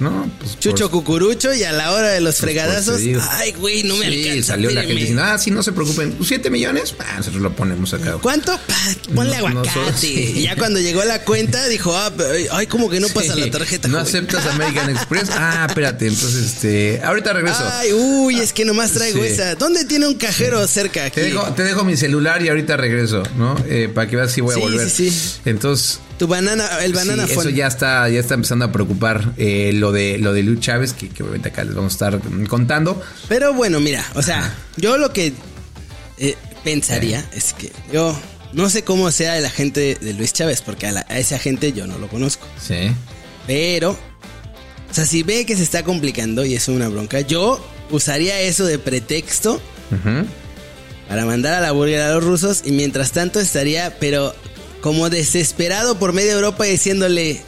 No, 0.00 0.30
pues. 0.38 0.58
chucho 0.58 0.90
por- 0.90 1.00
cucurucho 1.00 1.54
y 1.54 1.62
a 1.62 1.72
la 1.72 1.92
hora 1.92 2.08
de 2.10 2.20
los 2.20 2.36
fregadazos, 2.38 3.00
ay, 3.30 3.52
güey, 3.52 3.82
no 3.84 3.96
me 3.96 4.10
Sí, 4.10 4.28
alcanza. 4.28 4.46
salió 4.54 4.70
la 4.70 4.80
gente 4.82 4.94
diciendo, 4.96 5.22
ah, 5.24 5.38
sí, 5.38 5.50
no 5.50 5.62
se 5.62 5.72
preocupen. 5.72 6.16
¿Siete 6.24 6.50
millones? 6.50 6.94
Ah, 6.98 7.14
nosotros 7.18 7.42
lo 7.42 7.54
ponemos 7.54 7.92
acá. 7.94 8.16
¿Cuánto? 8.20 8.52
Pa, 8.66 8.74
ponle 9.14 9.36
No- 9.38 9.48
aguacate. 9.48 9.92
sí. 9.96 10.32
Y 10.36 10.42
ya 10.42 10.56
cuando 10.56 10.80
llegó 10.80 11.04
la 11.04 11.22
cuenta 11.22 11.66
dijo, 11.68 11.94
ah, 11.96 12.10
ay, 12.52 12.66
como 12.66 12.88
que 12.90 12.98
no 13.00 13.08
pasa 13.08 13.34
Sí. 13.34 13.40
la 13.40 13.50
tarjeta. 13.50 13.88
¿No 13.88 13.98
joven. 13.98 14.06
aceptas 14.08 14.46
American 14.46 14.90
Express? 14.90 15.28
Ah, 15.42 15.66
espérate, 15.68 16.06
entonces, 16.06 16.44
este. 16.54 17.00
Ahorita 17.04 17.32
regreso. 17.32 17.62
Ay, 17.72 17.92
uy, 17.92 18.40
es 18.40 18.52
que 18.52 18.64
nomás 18.64 18.92
traigo 18.92 19.22
esa. 19.22 19.54
¿Dónde 19.54 19.84
tiene 19.84 20.06
un 20.08 20.14
cajero 20.14 20.66
cerca 20.66 21.04
aquí? 21.06 21.16
Te 21.16 21.22
dejo, 21.26 21.44
te 21.54 21.62
dejo 21.62 21.84
mi 21.84 21.96
celular 21.96 22.42
y 22.42 22.48
ahorita 22.48 22.76
regreso, 22.76 23.22
¿no? 23.36 23.56
Eh, 23.68 23.88
para 23.94 24.08
que 24.08 24.16
veas 24.16 24.32
si 24.32 24.40
voy 24.40 24.54
a 24.54 24.58
volver. 24.58 24.88
sí, 24.90 25.10
sí. 25.10 25.40
Entonces, 25.44 26.00
Tu 26.20 26.26
banana, 26.26 26.68
el 26.84 26.92
banana 26.92 27.26
sí, 27.26 27.32
eso 27.32 27.48
ya 27.48 27.66
está, 27.66 28.06
ya 28.10 28.20
está 28.20 28.34
empezando 28.34 28.66
a 28.66 28.72
preocupar 28.72 29.32
eh, 29.38 29.70
lo 29.74 29.90
de 29.90 30.18
lo 30.18 30.34
de 30.34 30.42
Luis 30.42 30.60
Chávez, 30.60 30.92
que, 30.92 31.08
que 31.08 31.22
obviamente 31.22 31.48
acá 31.48 31.64
les 31.64 31.74
vamos 31.74 31.92
a 31.92 31.94
estar 31.94 32.30
mm, 32.30 32.44
contando. 32.44 33.02
Pero 33.26 33.54
bueno, 33.54 33.80
mira, 33.80 34.04
o 34.14 34.20
sea, 34.22 34.54
yo 34.76 34.98
lo 34.98 35.14
que 35.14 35.32
eh, 36.18 36.36
pensaría 36.62 37.24
es 37.34 37.54
que 37.54 37.72
yo 37.90 38.14
no 38.52 38.68
sé 38.68 38.84
cómo 38.84 39.10
sea 39.10 39.38
el 39.38 39.46
agente 39.46 39.96
de 39.98 40.12
Luis 40.12 40.34
Chávez, 40.34 40.60
porque 40.60 40.86
a, 40.88 40.92
la- 40.92 41.06
a 41.08 41.18
ese 41.18 41.34
agente 41.36 41.72
yo 41.72 41.86
no 41.86 41.98
lo 41.98 42.06
conozco. 42.08 42.46
Sí. 42.62 42.90
Pero, 43.46 43.92
o 43.92 44.94
sea, 44.94 45.06
si 45.06 45.22
ve 45.22 45.46
que 45.46 45.56
se 45.56 45.62
está 45.62 45.84
complicando 45.84 46.44
y 46.44 46.54
es 46.54 46.68
una 46.68 46.88
bronca, 46.90 47.20
yo 47.22 47.66
usaría 47.90 48.38
eso 48.42 48.66
de 48.66 48.78
pretexto 48.78 49.58
para 51.08 51.24
mandar 51.24 51.54
a 51.54 51.60
la 51.60 51.72
burger 51.72 52.02
a 52.02 52.12
los 52.12 52.22
rusos 52.24 52.60
y 52.66 52.72
mientras 52.72 53.12
tanto 53.12 53.40
estaría, 53.40 53.96
pero 53.98 54.34
como 54.80 55.10
desesperado 55.10 55.98
por 55.98 56.12
media 56.12 56.32
Europa 56.32 56.64
diciéndole, 56.64 57.40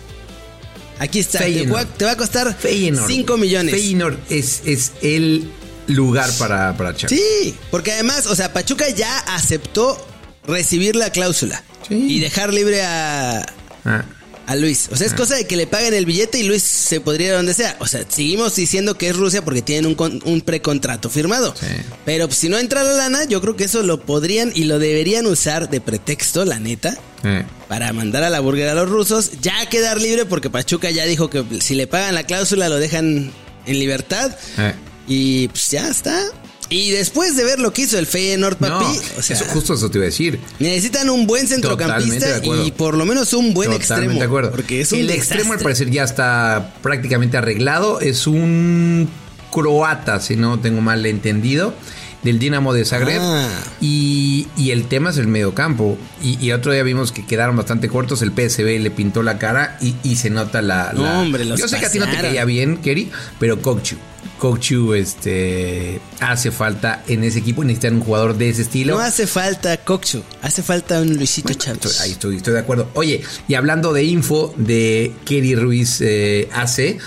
aquí 0.99 1.19
está, 1.21 1.39
te 1.39 1.45
Feyenoord. 1.45 1.75
va, 1.77 1.85
te 1.87 2.05
va 2.05 2.11
a 2.13 2.17
costar 2.17 2.57
Feyenoord. 2.57 3.07
5 3.11 3.37
millones. 3.37 3.75
Feyenoord 3.75 4.19
es, 4.31 4.63
es 4.65 4.93
el 5.03 5.49
lugar 5.87 6.31
para, 6.39 6.77
para. 6.77 6.97
Sí, 7.09 7.55
porque 7.71 7.93
además, 7.93 8.27
o 8.27 8.35
sea, 8.35 8.53
Pachuca 8.53 8.89
ya 8.91 9.19
aceptó 9.19 10.05
recibir 10.47 10.97
la 10.97 11.11
cláusula 11.11 11.63
Sí. 11.89 11.95
y 11.95 12.21
dejar 12.21 12.53
libre 12.55 12.83
a, 12.83 13.45
Ah. 13.85 14.05
a 14.47 14.55
Luis. 14.57 14.89
O 14.93 14.97
sea, 14.97 15.07
es 15.07 15.15
cosa 15.15 15.35
de 15.35 15.47
que 15.47 15.57
le 15.57 15.67
paguen 15.67 15.95
el 15.95 16.07
billete 16.07 16.39
y 16.39 16.45
Luis 16.45 16.63
se 16.63 17.01
podría 17.01 17.29
ir 17.29 17.33
a 17.33 17.37
donde 17.37 17.55
sea. 17.55 17.77
O 17.81 17.87
sea, 17.89 18.05
seguimos 18.09 18.55
diciendo 18.55 18.97
que 18.97 19.09
es 19.09 19.17
Rusia 19.17 19.45
porque 19.45 19.63
tienen 19.63 19.87
un, 19.87 19.95
con- 19.97 20.21
un 20.25 20.41
precontrato 20.43 21.11
firmado. 21.11 21.55
Sí. 21.59 21.67
Pero 22.05 22.29
pues, 22.29 22.39
si 22.39 22.49
no 22.49 22.59
entra 22.59 22.85
la 22.85 22.93
lana, 22.93 23.25
yo 23.25 23.41
creo 23.41 23.57
que 23.57 23.65
eso 23.65 23.83
lo 23.83 24.01
podrían 24.03 24.53
y 24.55 24.65
lo 24.65 24.79
deberían 24.79 25.27
usar 25.27 25.69
de 25.69 25.81
pretexto, 25.81 26.45
la 26.45 26.61
neta. 26.61 26.97
Eh. 27.25 27.45
Para 27.69 27.93
mandar 27.93 28.25
a 28.25 28.31
la 28.31 28.41
burger 28.41 28.69
a 28.69 28.75
los 28.75 28.89
rusos, 28.89 29.31
ya 29.41 29.67
quedar 29.69 30.01
libre 30.01 30.25
porque 30.27 30.51
Pachuca 30.51 30.91
ya 30.91 31.05
dijo 31.05 31.31
que 31.31 31.45
si 31.61 31.75
le 31.75 31.87
pagan 31.87 32.15
la 32.15 32.25
cláusula 32.25 32.69
lo 32.69 32.77
dejan 32.79 33.31
en 33.67 33.79
libertad. 33.79 34.35
Eh. 34.59 34.75
Y 35.07 35.49
pues 35.49 35.69
ya 35.71 35.89
está. 35.89 36.21
Y 36.69 36.91
después 36.91 37.37
de 37.37 37.45
ver 37.45 37.59
lo 37.59 37.73
que 37.73 37.83
hizo 37.83 37.99
el 37.99 38.07
Feyenoord, 38.07 38.57
papi, 38.57 38.85
No, 38.85 38.91
o 39.19 39.23
sea, 39.23 39.37
eso, 39.37 39.45
justo 39.53 39.75
eso 39.75 39.91
te 39.91 39.99
iba 39.99 40.05
a 40.05 40.07
decir. 40.07 40.41
necesitan 40.59 41.11
un 41.11 41.27
buen 41.27 41.47
centrocampista 41.47 42.41
y 42.43 42.73
por 42.73 42.97
lo 42.97 43.05
menos 43.05 43.35
un 43.35 43.53
buen 43.53 43.71
Totalmente 43.71 43.95
extremo. 43.95 44.19
de 44.19 44.25
acuerdo. 44.25 44.51
Porque 44.53 44.81
es 44.81 44.91
un 44.93 45.01
el 45.01 45.11
extremo 45.11 45.53
al 45.53 45.59
parecer 45.59 45.91
ya 45.91 46.03
está 46.05 46.73
prácticamente 46.83 47.37
arreglado. 47.37 48.01
Es 48.01 48.27
un 48.27 49.07
croata, 49.51 50.19
si 50.21 50.37
no 50.37 50.61
tengo 50.61 50.81
mal 50.81 51.05
entendido, 51.05 51.75
del 52.23 52.39
Dinamo 52.39 52.73
de 52.73 52.85
Zagreb. 52.85 53.21
Ah. 53.21 53.49
Y, 53.81 54.47
y 54.57 54.71
el 54.71 54.87
tema 54.87 55.11
es 55.11 55.17
el 55.19 55.27
mediocampo. 55.29 55.99
Y, 56.23 56.39
y 56.45 56.53
otro 56.53 56.73
día 56.73 56.83
vimos 56.83 57.13
que 57.13 57.27
quedaron 57.27 57.57
bastante 57.57 57.89
cortos. 57.89 58.23
El 58.23 58.31
PSV 58.33 58.79
le 58.81 58.91
pintó 58.91 59.23
la 59.23 59.39
cara 59.39 59.77
y, 59.81 59.95
y 60.03 60.17
se 60.17 60.31
nota 60.31 60.63
la. 60.63 60.93
Hombre, 60.97 61.45
los 61.45 61.59
Yo 61.59 61.67
sé 61.69 61.79
que 61.79 61.87
a 61.87 61.91
ti 61.91 61.99
no 61.99 62.07
te 62.09 62.17
caía 62.17 62.45
bien, 62.45 62.77
Kerry, 62.79 63.11
pero 63.41 63.61
Kokchu. 63.61 63.97
Kokchu 64.39 64.95
este, 64.95 66.01
hace 66.21 66.51
falta 66.51 67.03
en 67.07 67.23
ese 67.25 67.39
equipo. 67.41 67.63
Necesitan 67.65 67.95
un 67.97 68.01
jugador 68.03 68.37
de 68.37 68.49
ese 68.51 68.63
estilo. 68.63 68.95
No 68.97 69.01
hace 69.01 69.27
falta 69.29 69.77
Coxu, 69.79 70.23
hace 70.43 70.63
falta 70.63 71.01
un 71.01 71.17
Luisito 71.17 71.49
Bueno, 71.49 71.61
Chávez. 71.61 71.85
estoy- 71.87 72.05
ahí 72.07 72.13
estoy, 72.13 72.37
estoy 72.37 72.55
de 72.55 72.61
acuerdo. 72.61 72.89
Oye, 72.95 73.23
y 73.49 73.55
hablando 73.55 73.93
de 73.93 74.03
info 74.05 74.53
de 74.57 75.13
Kerry 75.25 75.55
Ruiz 75.55 76.01
eh, 76.01 76.49
AC, 76.53 76.99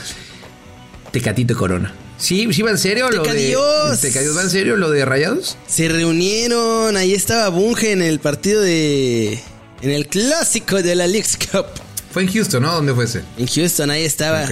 Tecatito 1.12 1.56
Corona. 1.58 1.94
¿Sí, 2.18 2.48
sí 2.54 2.62
va 2.62 2.72
en 2.72 2.78
serio 2.78 3.10
lo 3.10 3.24
de. 3.24 3.30
Tecadios. 3.30 4.02
¿Tecadios 4.02 4.38
va 4.38 4.42
en 4.42 4.50
serio 4.50 4.78
lo 4.78 4.90
de 4.90 5.06
Rayados? 5.06 5.58
Se 5.68 5.88
reunieron, 5.90 6.96
ahí 6.98 7.14
estaba 7.14 7.50
Bunge 7.50 7.92
en 7.92 8.02
el 8.02 8.20
partido 8.20 8.62
de. 8.62 9.40
En 9.82 9.92
el 9.92 10.08
clásico 10.08 10.82
de 10.82 10.96
la 10.96 11.08
Leagues 11.08 11.38
Cup. 11.38 11.66
Fue 12.12 12.24
en 12.24 12.32
Houston, 12.32 12.64
¿no? 12.64 12.72
¿Dónde 12.72 12.94
fue 12.94 13.04
ese? 13.04 13.24
En 13.38 13.46
Houston, 13.46 13.92
ahí 13.92 14.06
estaba. 14.06 14.48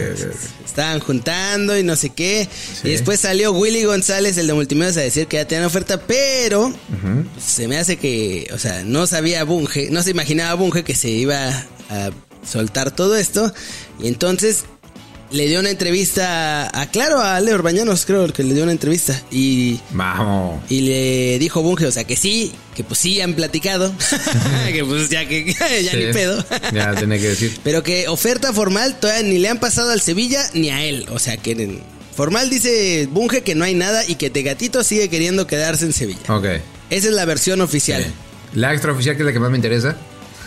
Estaban 0.65 0.99
juntando 0.99 1.77
y 1.77 1.83
no 1.83 1.95
sé 1.95 2.09
qué. 2.09 2.45
Sí. 2.51 2.89
Y 2.89 2.91
después 2.91 3.21
salió 3.21 3.53
Willy 3.53 3.85
González, 3.85 4.37
el 4.37 4.47
de 4.47 4.53
Multimedios, 4.53 4.97
a 4.97 4.99
decir 4.99 5.27
que 5.27 5.37
ya 5.37 5.47
tenían 5.47 5.65
oferta, 5.65 6.01
pero 6.01 6.73
se 7.41 7.69
me 7.69 7.77
hace 7.77 7.95
que, 7.95 8.49
o 8.53 8.59
sea, 8.59 8.83
no 8.83 9.07
sabía 9.07 9.45
Bunge, 9.45 9.89
no 9.91 10.03
se 10.03 10.11
imaginaba 10.11 10.55
Bunge 10.55 10.83
que 10.83 10.93
se 10.93 11.09
iba 11.09 11.47
a 11.89 12.09
soltar 12.45 12.91
todo 12.91 13.15
esto. 13.15 13.53
Y 13.97 14.07
entonces 14.07 14.65
le 15.33 15.47
dio 15.47 15.59
una 15.59 15.69
entrevista 15.71 16.69
a, 16.79 16.85
Claro, 16.91 17.19
a 17.19 17.35
Ale 17.35 17.53
Orbañanos, 17.53 18.05
creo 18.05 18.31
que 18.31 18.43
le 18.43 18.53
dio 18.53 18.63
una 18.63 18.71
entrevista. 18.71 19.19
Y 19.31 19.79
Vamos. 19.91 20.61
y 20.69 20.81
le 20.81 21.39
dijo 21.39 21.61
Bunge, 21.61 21.87
o 21.87 21.91
sea, 21.91 22.03
que 22.05 22.15
sí, 22.15 22.53
que 22.75 22.83
pues 22.83 22.99
sí 22.99 23.19
han 23.19 23.33
platicado. 23.33 23.91
que 24.71 24.85
pues 24.85 25.09
ya 25.09 25.27
que 25.27 25.53
ya 25.83 25.91
Sí. 25.91 25.97
ni 25.97 26.13
pedo. 26.13 26.45
Ya 26.73 26.93
tenía 26.95 27.17
que 27.17 27.27
decir. 27.29 27.57
Pero 27.63 27.83
que 27.83 28.07
oferta 28.07 28.53
formal 28.53 28.99
todavía 28.99 29.23
ni 29.27 29.39
le 29.39 29.49
han 29.49 29.59
pasado 29.59 29.91
al 29.91 29.99
Sevilla 30.01 30.41
ni 30.53 30.69
a 30.69 30.83
él. 30.85 31.05
O 31.11 31.19
sea, 31.19 31.35
que 31.37 31.51
en- 31.51 31.81
formal 32.15 32.49
dice 32.49 33.07
Bunge 33.11 33.41
que 33.41 33.55
no 33.55 33.65
hay 33.65 33.73
nada 33.75 34.03
y 34.07 34.15
que 34.15 34.29
Tegatito 34.29 34.83
sigue 34.83 35.09
queriendo 35.09 35.47
quedarse 35.47 35.85
en 35.85 35.93
Sevilla. 35.93 36.19
Ok. 36.29 36.45
Esa 36.89 37.07
es 37.07 37.13
la 37.13 37.25
versión 37.25 37.59
oficial. 37.61 38.05
La 38.53 38.71
extraoficial, 38.71 39.15
que 39.15 39.23
es 39.23 39.25
la 39.25 39.33
que 39.33 39.39
más 39.39 39.49
me 39.49 39.57
interesa. 39.57 39.97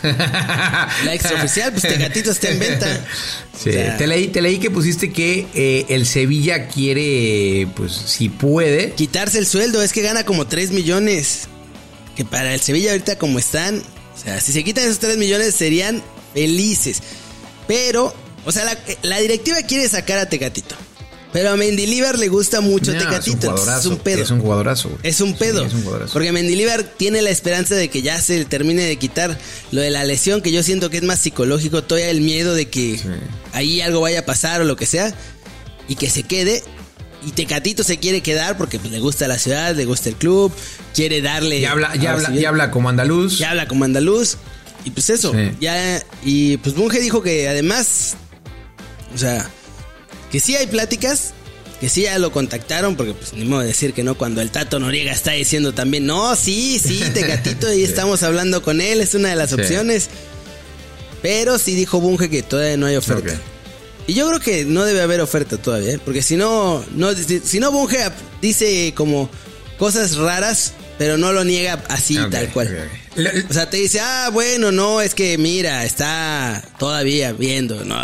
La 1.04 1.14
extraoficial, 1.14 1.72
pues 1.72 1.82
Tegatito 1.82 2.30
está 2.30 2.50
en 2.50 2.58
venta. 2.58 3.04
Sí, 3.56 3.70
O 3.70 3.72
sea, 3.72 3.96
te, 3.96 4.06
leí, 4.06 4.28
te 4.28 4.42
leí 4.42 4.58
que 4.58 4.70
pusiste 4.70 5.10
que 5.10 5.46
eh, 5.54 5.86
el 5.88 6.04
Sevilla 6.06 6.68
quiere, 6.68 7.66
pues, 7.74 7.92
si 7.92 8.28
puede. 8.28 8.90
quitarse 8.90 9.38
el 9.38 9.46
sueldo, 9.46 9.80
es 9.80 9.94
que 9.94 10.02
gana 10.02 10.26
como 10.26 10.46
3 10.46 10.72
millones. 10.72 11.48
Que 12.14 12.26
para 12.26 12.52
el 12.52 12.60
Sevilla 12.60 12.90
ahorita 12.90 13.16
como 13.16 13.38
están, 13.38 13.82
o 14.14 14.22
sea, 14.22 14.38
si 14.42 14.52
se 14.52 14.62
quitan 14.62 14.84
esos 14.84 14.98
3 14.98 15.16
millones 15.16 15.54
serían 15.54 16.02
felices. 16.34 17.02
Pero, 17.66 18.14
o 18.44 18.52
sea, 18.52 18.66
la, 18.66 18.78
la 19.00 19.18
directiva 19.20 19.56
quiere 19.62 19.88
sacar 19.88 20.18
a 20.18 20.28
Tegatito. 20.28 20.76
Pero 21.32 21.50
a 21.50 21.56
Mendilibar 21.56 22.18
le 22.18 22.28
gusta 22.28 22.60
mucho 22.60 22.92
No, 22.92 22.98
Tecatito. 22.98 23.54
es 23.54 23.66
un 23.66 23.74
es 23.74 23.86
un 23.86 23.98
pedo. 23.98 24.22
Es 24.22 24.30
un 24.30 24.40
jugadorazo. 24.40 24.88
güey. 24.88 25.00
Es 25.02 25.20
un 25.20 25.34
pedo. 25.34 25.60
Sí, 25.60 25.66
es 25.66 25.74
un 25.74 25.82
jugadorazo. 25.82 26.12
porque 26.14 26.32
Mendilibar 26.32 26.82
tiene 26.84 27.20
la 27.20 27.30
esperanza 27.30 27.74
de 27.74 27.88
que 27.88 28.00
ya 28.02 28.20
se 28.20 28.44
termine 28.46 28.82
de 28.84 28.96
quitar 28.96 29.36
lo 29.70 29.80
de 29.80 29.90
la 29.90 30.04
lesión, 30.04 30.40
que 30.40 30.50
yo 30.52 30.62
siento 30.62 30.88
que 30.88 30.96
es 30.98 31.02
más 31.02 31.18
psicológico, 31.20 31.82
todavía 31.84 32.10
el 32.10 32.20
miedo 32.22 32.54
de 32.54 32.68
que 32.68 32.98
ahí 33.52 33.80
algo 33.80 34.00
vaya 34.00 34.20
a 34.20 34.24
pasar 34.24 34.60
o 34.62 34.64
lo 34.64 34.76
que 34.76 34.86
sea, 34.86 35.14
y 35.88 35.96
que 35.96 36.08
se 36.08 36.22
quede. 36.22 36.62
Y 37.26 37.32
Tecatito 37.32 37.82
se 37.82 37.98
quiere 37.98 38.20
quedar 38.22 38.56
porque 38.56 38.78
pues, 38.78 38.92
le 38.92 39.00
gusta 39.00 39.26
la 39.26 39.38
ciudad, 39.38 39.74
le 39.74 39.84
gusta 39.84 40.08
el 40.08 40.14
club, 40.14 40.52
quiere 40.94 41.20
darle. 41.22 41.60
Ya 41.60 41.72
habla, 41.72 41.96
ya 41.96 42.12
habla, 42.12 42.32
ya 42.32 42.48
habla 42.48 42.70
como 42.70 42.88
andaluz. 42.88 43.38
ya 43.38 43.50
habla 43.50 43.66
como 43.66 43.84
andaluz. 43.84 44.36
Y 44.84 44.90
pues 44.90 45.10
eso, 45.10 45.32
Sí. 45.32 45.50
ya. 45.60 46.00
Y 46.24 46.58
pues 46.58 46.76
Bunge 46.76 47.00
dijo 47.00 47.20
que 47.22 47.48
además. 47.48 48.14
O 49.14 49.18
sea, 49.18 49.50
que 50.30 50.40
sí 50.40 50.56
hay 50.56 50.66
pláticas. 50.66 51.32
Que 51.80 51.90
sí 51.90 52.02
ya 52.02 52.18
lo 52.18 52.32
contactaron, 52.32 52.96
porque 52.96 53.12
pues 53.12 53.34
ni 53.34 53.44
modo 53.44 53.60
de 53.60 53.66
decir 53.66 53.92
que 53.92 54.02
no 54.02 54.16
cuando 54.16 54.40
el 54.40 54.50
Tato 54.50 54.78
Noriega 54.80 55.12
está 55.12 55.32
diciendo 55.32 55.74
también, 55.74 56.06
no, 56.06 56.34
sí, 56.34 56.80
sí, 56.82 57.02
Tecatito, 57.12 57.70
y 57.70 57.84
estamos 57.84 58.22
hablando 58.22 58.62
con 58.62 58.80
él, 58.80 59.02
es 59.02 59.12
una 59.14 59.28
de 59.28 59.36
las 59.36 59.50
Sí. 59.50 59.56
opciones. 59.56 60.08
Pero 61.20 61.58
sí 61.58 61.74
dijo 61.74 62.00
Bunge 62.00 62.30
que 62.30 62.42
todavía 62.42 62.78
no 62.78 62.86
hay 62.86 62.96
oferta. 62.96 63.38
Y 64.06 64.14
yo 64.14 64.26
creo 64.28 64.40
que 64.40 64.64
no 64.64 64.84
debe 64.84 65.02
haber 65.02 65.20
oferta 65.20 65.58
todavía, 65.58 65.92
¿eh? 65.94 66.00
porque 66.02 66.22
si 66.22 66.36
no, 66.36 66.82
no, 66.94 67.10
si 67.14 67.60
no 67.60 67.70
Bunge 67.72 67.98
dice 68.40 68.94
como 68.96 69.28
cosas 69.78 70.16
raras, 70.16 70.72
pero 70.96 71.18
no 71.18 71.32
lo 71.34 71.44
niega 71.44 71.84
así 71.88 72.16
tal 72.30 72.48
cual. 72.52 72.88
O 73.48 73.52
sea, 73.52 73.70
te 73.70 73.78
dice, 73.78 74.00
ah, 74.00 74.30
bueno, 74.32 74.72
no, 74.72 75.00
es 75.00 75.14
que 75.14 75.38
mira, 75.38 75.84
está 75.84 76.62
todavía 76.78 77.32
viendo, 77.32 77.84
no, 77.84 77.96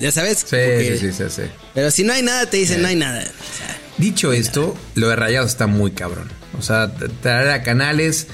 ya 0.00 0.12
sabes. 0.12 0.44
Sí, 0.48 0.98
sí, 0.98 1.12
sí, 1.12 1.24
sí. 1.28 1.42
Pero 1.74 1.90
si 1.90 2.04
no 2.04 2.12
hay 2.12 2.22
nada, 2.22 2.48
te 2.48 2.58
dicen, 2.58 2.82
no 2.82 2.88
hay 2.88 2.96
nada. 2.96 3.20
O 3.22 3.56
sea, 3.58 3.76
Dicho 3.98 4.32
esto, 4.32 4.76
lo 4.94 5.08
de 5.08 5.16
Rayados 5.16 5.50
está 5.50 5.66
muy 5.66 5.92
cabrón. 5.92 6.28
O 6.58 6.62
sea, 6.62 6.92
traer 7.22 7.50
a 7.50 7.62
canales, 7.62 8.26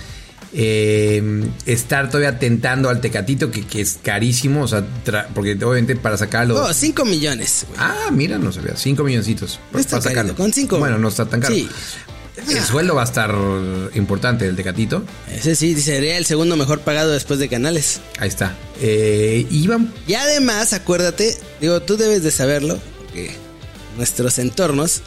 eh, 0.53 1.45
estar 1.67 2.09
todavía 2.09 2.39
tentando 2.39 2.89
al 2.89 3.01
Tecatito, 3.01 3.51
que, 3.51 3.65
que 3.65 3.81
es 3.81 3.99
carísimo. 4.03 4.65
O 4.65 4.69
sea, 4.69 4.85
porque 5.35 5.53
obviamente 5.53 5.95
para 5.95 6.17
sacarlo. 6.17 6.55
no, 6.55 6.73
5 6.73 7.05
millones, 7.05 7.65
güey. 7.69 7.79
Ah, 7.81 8.11
mira, 8.11 8.39
no 8.39 8.51
sabía. 8.53 8.77
5 8.77 9.05
milloncitos. 9.05 9.61
Está 9.75 9.99
para 9.99 10.03
sacarlo. 10.03 10.35
con 10.35 10.53
cinco. 10.53 10.79
Bueno, 10.79 10.99
no 10.99 11.09
está 11.09 11.27
tan 11.27 11.41
caro. 11.41 11.55
Sí. 11.55 11.69
El 12.37 12.63
sueldo 12.65 12.95
va 12.95 13.03
a 13.03 13.05
estar 13.05 13.35
importante 13.95 14.47
del 14.47 14.57
Tecatito. 14.57 15.05
Ese 15.31 15.55
sí, 15.55 15.79
sería 15.81 16.17
el 16.17 16.25
segundo 16.25 16.57
mejor 16.57 16.81
pagado 16.81 17.11
después 17.11 17.39
de 17.39 17.49
Canales. 17.49 18.01
Ahí 18.19 18.29
está. 18.29 18.57
Eh, 18.81 19.47
iban. 19.51 19.93
Y 20.07 20.15
además, 20.15 20.73
acuérdate, 20.73 21.37
digo, 21.61 21.81
tú 21.83 21.97
debes 21.97 22.23
de 22.23 22.31
saberlo, 22.31 22.81
porque 22.99 23.37
nuestros 23.97 24.39
entornos, 24.39 25.03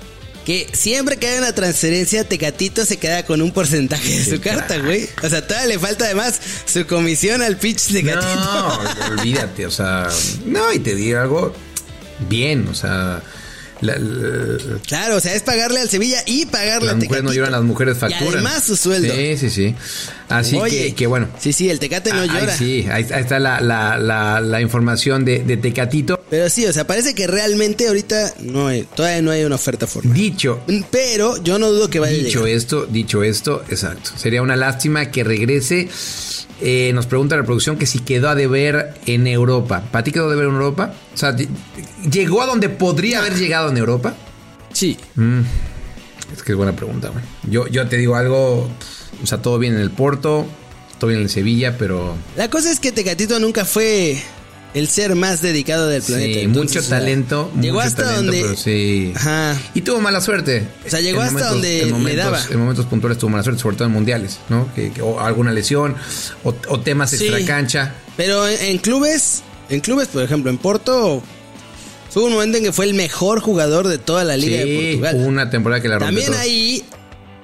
que 0.46 0.70
siempre 0.74 1.18
que 1.18 1.28
hay 1.28 1.40
una 1.40 1.54
transferencia, 1.54 2.24
Tecatito 2.24 2.86
se 2.86 2.98
queda 2.98 3.26
con 3.26 3.42
un 3.42 3.52
porcentaje 3.52 4.20
de 4.20 4.26
su 4.26 4.40
carta, 4.40 4.78
güey. 4.78 5.10
O 5.24 5.28
sea, 5.28 5.46
todavía 5.48 5.70
le 5.70 5.80
falta 5.80 6.06
además 6.06 6.40
su 6.66 6.86
comisión 6.86 7.42
al 7.42 7.58
pitch 7.58 7.92
Tecatito. 7.92 8.36
No, 8.36 8.80
olvídate. 9.10 9.66
O 9.66 9.72
sea, 9.72 10.08
no, 10.46 10.72
y 10.72 10.78
te 10.78 10.94
digo 10.94 11.20
algo 11.20 11.56
bien. 12.30 12.68
O 12.68 12.76
sea, 12.76 13.24
la- 13.86 13.98
la- 13.98 14.80
Claro, 14.88 15.16
o 15.18 15.20
sea, 15.20 15.34
es 15.36 15.42
pagarle 15.44 15.80
al 15.80 15.90
Sevilla 15.90 16.22
y 16.26 16.46
pagarle 16.46 16.88
Las 16.88 16.96
a 16.96 16.98
mujeres 16.98 17.24
no 17.24 17.34
lloran, 17.34 17.52
las 17.52 17.64
mujeres 17.64 17.98
facturan. 17.98 18.26
Y 18.26 18.34
además 18.34 18.64
su 18.64 18.76
sueldo. 18.76 19.14
Sí, 19.14 19.38
sí, 19.38 19.50
sí. 19.50 19.76
Así 20.30 20.56
Oye, 20.58 20.88
que, 20.88 20.96
que 20.96 21.08
bueno. 21.08 21.28
Sí, 21.40 21.54
sí, 21.54 21.70
el 21.70 21.80
Tecate 21.80 22.12
no 22.12 22.22
Ahí 22.22 22.30
llora. 22.30 22.58
sí, 22.58 22.86
ahí, 22.92 23.06
ahí 23.14 23.22
está 23.22 23.38
la, 23.40 23.62
la, 23.62 24.62
información 24.62 25.24
de, 25.24 25.40
de 25.44 25.58
Tecatito. 25.58 26.20
Pero 26.30 26.50
sí, 26.50 26.66
o 26.66 26.74
sea, 26.74 26.88
parece 26.88 27.14
que 27.14 27.28
realmente 27.28 27.88
ahorita 27.88 28.34
no 28.40 28.68
hay, 28.68 28.84
todavía 28.96 29.22
no 29.22 29.32
hay 29.32 29.44
una 29.44 29.56
oferta 29.56 29.86
formal. 29.88 30.14
Dicho, 30.16 30.62
Pero 30.92 31.42
yo 31.44 31.60
no 31.60 31.70
dudo 31.72 31.90
que 31.90 32.00
vaya 32.00 32.14
a 32.16 32.18
dicho 32.18 32.40
llegar. 32.46 32.58
esto, 32.58 32.86
dicho 32.88 33.24
esto, 33.24 33.64
exacto. 33.70 34.12
Sería 34.18 34.42
una 34.42 34.56
lástima 34.56 35.12
que 35.12 35.24
regrese. 35.24 35.90
Eh, 36.62 36.92
nos 36.94 37.06
pregunta 37.06 37.36
la 37.36 37.44
producción 37.44 37.78
que 37.78 37.86
si 37.86 38.00
quedó 38.00 38.30
a 38.30 38.36
deber 38.36 38.94
en 39.06 39.28
Europa. 39.28 39.84
¿Para 39.92 40.06
ti 40.06 40.14
quedó 40.14 40.28
a 40.28 40.30
deber 40.30 40.46
en 40.48 40.54
Europa? 40.54 40.94
O 41.14 41.18
sea, 41.18 41.36
ll- 41.36 41.50
¿llegó 42.10 42.42
a 42.42 42.46
donde 42.46 42.70
podría 42.70 43.20
haber 43.20 43.36
llegado 43.36 43.70
en 43.70 43.75
Europa? 43.78 44.16
Sí. 44.74 44.98
Mm, 45.16 45.40
es 46.36 46.44
que 46.44 46.52
es 46.52 46.58
buena 46.58 46.76
pregunta, 46.76 47.10
güey. 47.10 47.24
Yo, 47.50 47.68
yo 47.68 47.88
te 47.88 47.98
digo 47.98 48.16
algo, 48.16 48.70
o 49.24 49.26
sea, 49.28 49.42
todo 49.42 49.58
bien 49.60 49.76
en 49.76 49.80
el 49.82 49.92
Porto, 49.92 50.46
todo 51.00 51.10
bien 51.10 51.22
en 51.22 51.30
Sevilla, 51.30 51.78
pero 51.78 52.16
La 52.36 52.50
cosa 52.50 52.72
es 52.72 52.80
que 52.80 52.92
Tecatito 52.92 53.40
nunca 53.40 53.64
fue 53.66 54.22
el 54.74 54.90
ser 54.90 55.16
más 55.16 55.42
dedicado 55.42 55.88
del 55.88 56.02
planeta. 56.02 56.34
sí, 56.34 56.40
Entonces, 56.42 56.76
mucho 56.82 56.90
talento, 56.90 57.50
Llegó 57.62 57.76
mucho 57.76 57.88
hasta 57.88 58.04
talento, 58.04 58.24
donde. 58.26 58.42
pero 58.42 58.56
sí. 58.58 59.14
Ajá. 59.16 59.56
Y 59.74 59.82
tuvo 59.82 60.02
mala 60.02 60.20
suerte. 60.20 60.68
O 60.86 60.90
sea, 60.90 61.00
llegó 61.00 61.22
En 61.22 61.28
hasta 61.28 61.50
donde 61.52 61.82
en 61.84 61.88
le 61.88 61.94
momentos, 61.94 62.26
daba. 62.26 62.42
En 62.52 62.60
momentos 62.60 62.86
puntuales 62.88 63.18
tuvo 63.18 63.30
mala 63.30 63.44
suerte, 63.44 63.62
sobre 63.62 63.78
todo 63.78 63.88
en 63.88 63.94
mundiales, 63.94 64.40
¿no? 64.50 64.68
Que, 64.74 64.92
que- 64.92 65.02
o 65.02 65.22
alguna 65.22 65.54
lesión, 65.54 65.96
o, 66.44 66.54
o 66.68 66.80
temas 66.82 67.12
Sí. 67.12 67.26
extracancha. 67.26 67.94
Pero 68.18 68.46
en, 68.50 68.62
en 68.62 68.78
clubes, 68.80 69.44
en 69.70 69.80
clubes, 69.80 70.10
por 70.10 70.24
ejemplo, 70.24 70.52
en 70.52 70.58
Porto, 70.58 71.24
hubo 72.16 72.26
un 72.28 72.34
momento 72.34 72.58
en 72.58 72.64
que 72.64 72.72
fue 72.72 72.86
el 72.86 72.94
mejor 72.94 73.42
jugador 73.42 73.88
de 73.88 73.98
toda 73.98 74.24
la 74.24 74.38
Liga 74.38 74.64
de 74.64 74.98
Portugal. 75.02 75.16
una 75.28 75.50
temporada 75.50 75.82
que 75.82 75.90
la 75.90 76.00
rompió. 76.00 76.24
También 76.24 76.40
ahí, 76.42 76.84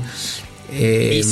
Eh. 0.72 1.24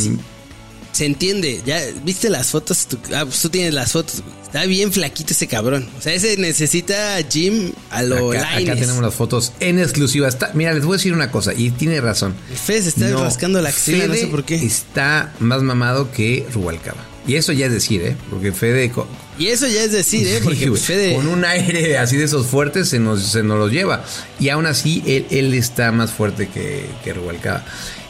Se 0.92 1.06
entiende, 1.06 1.62
ya 1.66 1.80
viste 2.04 2.30
las 2.30 2.48
fotos, 2.48 2.86
tú, 2.88 2.98
ah, 3.16 3.24
pues 3.26 3.42
tú 3.42 3.50
tienes 3.50 3.74
las 3.74 3.92
fotos. 3.94 4.22
Está 4.44 4.66
bien 4.66 4.92
flaquito 4.92 5.32
ese 5.32 5.48
cabrón. 5.48 5.88
O 5.98 6.02
sea, 6.02 6.14
ese 6.14 6.36
necesita 6.36 7.20
gym 7.22 7.72
a 7.90 8.04
lo 8.04 8.32
acá, 8.32 8.58
acá 8.58 8.76
tenemos 8.76 9.02
las 9.02 9.14
fotos 9.14 9.54
en 9.62 9.80
exclusiva. 9.80 10.28
Está, 10.28 10.52
mira, 10.54 10.74
les 10.74 10.84
voy 10.84 10.96
a 10.96 10.98
decir 10.98 11.14
una 11.14 11.32
cosa, 11.32 11.54
y 11.54 11.72
tiene 11.72 12.02
razón. 12.02 12.36
Fede 12.66 12.82
se 12.82 12.90
está 12.90 13.08
No, 13.08 13.24
rascando 13.24 13.62
la 13.62 13.70
axila, 13.70 14.08
no 14.08 14.14
sé 14.14 14.28
por 14.28 14.44
qué. 14.44 14.56
Está 14.56 15.34
más 15.40 15.62
mamado 15.62 16.12
que 16.12 16.46
Rubalcaba. 16.54 17.06
Y 17.26 17.36
eso 17.36 17.54
ya 17.54 17.68
es 17.68 17.72
decir, 17.72 18.02
¿eh? 18.02 18.18
Porque 18.30 18.52
Fede... 18.52 18.92
Y 19.38 19.48
eso 19.48 19.68
ya 19.68 19.84
es 19.84 19.92
decir, 19.92 20.28
¿eh? 20.28 20.42
Porque 20.44 20.72
Fede... 20.72 21.16
Con 21.16 21.28
un 21.28 21.46
aire 21.46 21.98
así 21.98 22.18
de 22.18 22.26
esos 22.26 22.48
fuertes 22.48 22.90
se 22.90 23.00
nos, 23.00 23.24
se 23.24 23.44
nos 23.44 23.58
los 23.58 23.72
lleva. 23.72 24.04
Y 24.40 24.50
aún 24.50 24.66
así, 24.66 25.04
él, 25.08 25.26
él 25.30 25.54
está 25.54 25.92
más 25.92 26.12
fuerte 26.12 26.48
que, 26.48 26.86
que 27.04 27.14
Rubalcaba. 27.14 27.64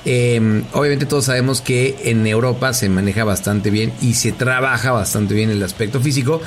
Eh, 0.04 0.64
obviamente 0.74 1.06
todos 1.06 1.26
sabemos 1.26 1.62
que 1.62 1.96
en 2.06 2.26
Europa 2.26 2.74
se 2.74 2.90
maneja 2.90 3.24
bastante 3.24 3.70
bien 3.70 3.94
y 4.02 4.16
se 4.16 4.32
trabaja 4.32 4.92
bastante 4.92 5.36
bien 5.36 5.50
el 5.50 5.62
aspecto 5.62 6.00
físico. 6.00 6.42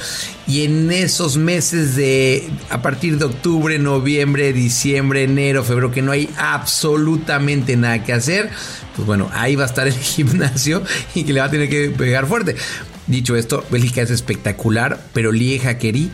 Y 0.47 0.65
en 0.65 0.91
esos 0.91 1.37
meses 1.37 1.95
de 1.95 2.49
a 2.71 2.83
partir 2.83 3.19
de 3.19 3.27
octubre, 3.27 3.79
noviembre, 3.79 4.53
diciembre, 4.53 5.23
enero, 5.23 5.63
febrero, 5.63 5.93
que 5.93 6.03
no 6.03 6.13
hay 6.13 6.29
absolutamente 6.37 7.77
nada 7.77 8.03
que 8.03 8.13
hacer, 8.13 8.51
pues 8.97 9.07
bueno, 9.07 9.31
ahí 9.33 9.55
va 9.55 9.65
a 9.65 9.67
estar 9.67 9.87
el 9.87 9.95
gimnasio 9.99 10.83
y 11.15 11.25
que 11.25 11.33
le 11.33 11.41
va 11.41 11.47
a 11.47 11.51
tener 11.51 11.69
que 11.69 11.91
pegar 11.91 12.27
fuerte. 12.27 12.57
Dicho 13.07 13.37
esto, 13.37 13.65
Bélgica 13.71 14.03
es 14.03 14.11
espectacular, 14.11 14.99
pero 15.13 15.31
Lieja 15.31 15.79
Querí, 15.79 16.11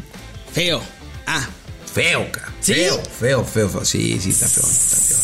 Feo. 0.53 0.83
Ah, 1.26 1.48
feo. 1.92 2.26
Feo, 2.61 3.00
feo, 3.03 3.44
feo, 3.44 3.68
feo. 3.68 3.85
Sí, 3.85 4.18
sí, 4.20 4.31
está 4.31 4.48
feo, 4.48 4.64
está 4.64 4.96
feo. 4.96 5.16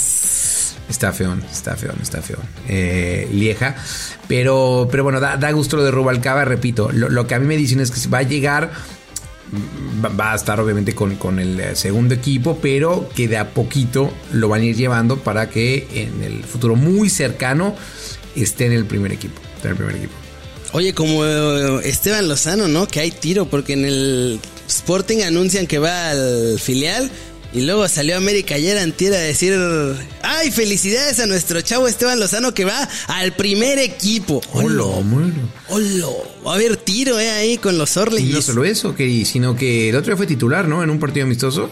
Está 0.88 1.12
feo, 1.12 1.36
está 1.50 1.76
feo, 1.76 1.92
está 2.00 2.22
feo. 2.22 2.38
Eh, 2.68 3.28
Lieja. 3.32 3.74
Pero, 4.28 4.86
pero 4.90 5.02
bueno, 5.02 5.18
da, 5.18 5.36
da 5.36 5.50
gusto 5.50 5.76
lo 5.76 5.84
de 5.84 5.90
Rubalcaba, 5.90 6.44
repito. 6.44 6.90
Lo, 6.92 7.08
lo 7.08 7.26
que 7.26 7.34
a 7.34 7.40
mí 7.40 7.46
me 7.46 7.56
dicen 7.56 7.80
es 7.80 7.90
que 7.90 8.08
va 8.08 8.18
a 8.18 8.22
llegar. 8.22 8.70
Va, 10.04 10.08
va 10.08 10.32
a 10.32 10.36
estar 10.36 10.60
obviamente 10.60 10.94
con, 10.94 11.16
con 11.16 11.38
el 11.38 11.58
eh, 11.58 11.76
segundo 11.76 12.14
equipo, 12.14 12.58
pero 12.60 13.08
que 13.14 13.28
de 13.28 13.38
a 13.38 13.50
poquito 13.50 14.12
lo 14.32 14.48
van 14.48 14.62
a 14.62 14.64
ir 14.64 14.76
llevando 14.76 15.18
para 15.18 15.48
que 15.50 15.86
en 15.92 16.22
el 16.22 16.44
futuro 16.44 16.74
muy 16.76 17.10
cercano 17.10 17.76
esté 18.34 18.66
en 18.66 18.72
el 18.72 18.86
primer 18.86 19.12
equipo. 19.12 19.40
Esté 19.56 19.68
en 19.68 19.72
el 19.72 19.76
primer 19.76 19.96
equipo. 19.96 20.25
Oye, 20.76 20.92
como 20.92 21.24
eh, 21.24 21.88
Esteban 21.88 22.28
Lozano, 22.28 22.68
¿no? 22.68 22.86
Que 22.86 23.00
hay 23.00 23.10
tiro, 23.10 23.46
porque 23.48 23.72
en 23.72 23.86
el 23.86 24.38
Sporting 24.68 25.22
anuncian 25.22 25.66
que 25.66 25.78
va 25.78 26.10
al 26.10 26.60
filial 26.60 27.10
y 27.54 27.62
luego 27.62 27.88
salió 27.88 28.18
América 28.18 28.56
ayer 28.56 28.76
antier 28.76 29.14
a 29.14 29.18
decir, 29.18 29.54
¡ay, 30.20 30.50
felicidades 30.50 31.18
a 31.18 31.24
nuestro 31.24 31.62
chavo 31.62 31.88
Esteban 31.88 32.20
Lozano 32.20 32.52
que 32.52 32.66
va 32.66 32.86
al 33.06 33.32
primer 33.32 33.78
equipo! 33.78 34.42
Hola. 34.52 34.84
¡Hola! 35.70 36.06
Va 36.46 36.52
a 36.52 36.54
haber 36.56 36.76
tiro, 36.76 37.18
¿eh? 37.18 37.30
Ahí 37.30 37.56
con 37.56 37.78
los 37.78 37.96
Y 37.96 38.00
Orleans. 38.00 38.34
no 38.34 38.42
solo 38.42 38.66
eso, 38.66 38.94
que, 38.94 39.24
sino 39.24 39.56
que 39.56 39.88
el 39.88 39.96
otro 39.96 40.10
día 40.10 40.18
fue 40.18 40.26
titular, 40.26 40.68
¿no? 40.68 40.84
En 40.84 40.90
un 40.90 40.98
partido 40.98 41.24
amistoso. 41.24 41.70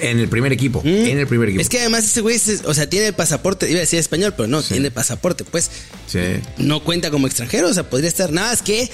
En 0.00 0.18
el 0.18 0.28
primer 0.28 0.52
equipo. 0.52 0.82
En 0.84 1.18
el 1.18 1.26
primer 1.26 1.48
equipo. 1.48 1.60
Mm. 1.60 1.62
Es 1.62 1.68
que 1.68 1.80
además 1.80 2.04
ese 2.04 2.20
güey, 2.20 2.40
o 2.64 2.74
sea, 2.74 2.88
tiene 2.88 3.08
el 3.08 3.14
pasaporte, 3.14 3.68
iba 3.70 3.78
a 3.78 3.80
decir 3.80 3.98
español, 3.98 4.34
pero 4.36 4.46
no, 4.48 4.62
tiene 4.62 4.90
pasaporte, 4.90 5.44
pues 5.44 5.70
Sí. 6.06 6.20
no 6.58 6.82
cuenta 6.82 7.10
como 7.10 7.26
extranjero, 7.26 7.68
o 7.68 7.74
sea, 7.74 7.88
podría 7.88 8.08
estar 8.08 8.30
nada 8.32 8.50
más 8.50 8.62
que 8.62 8.90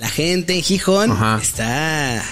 la 0.00 0.08
gente 0.08 0.54
en 0.54 0.62
Gijón 0.62 1.10
Ajá. 1.12 1.38
está 1.42 2.22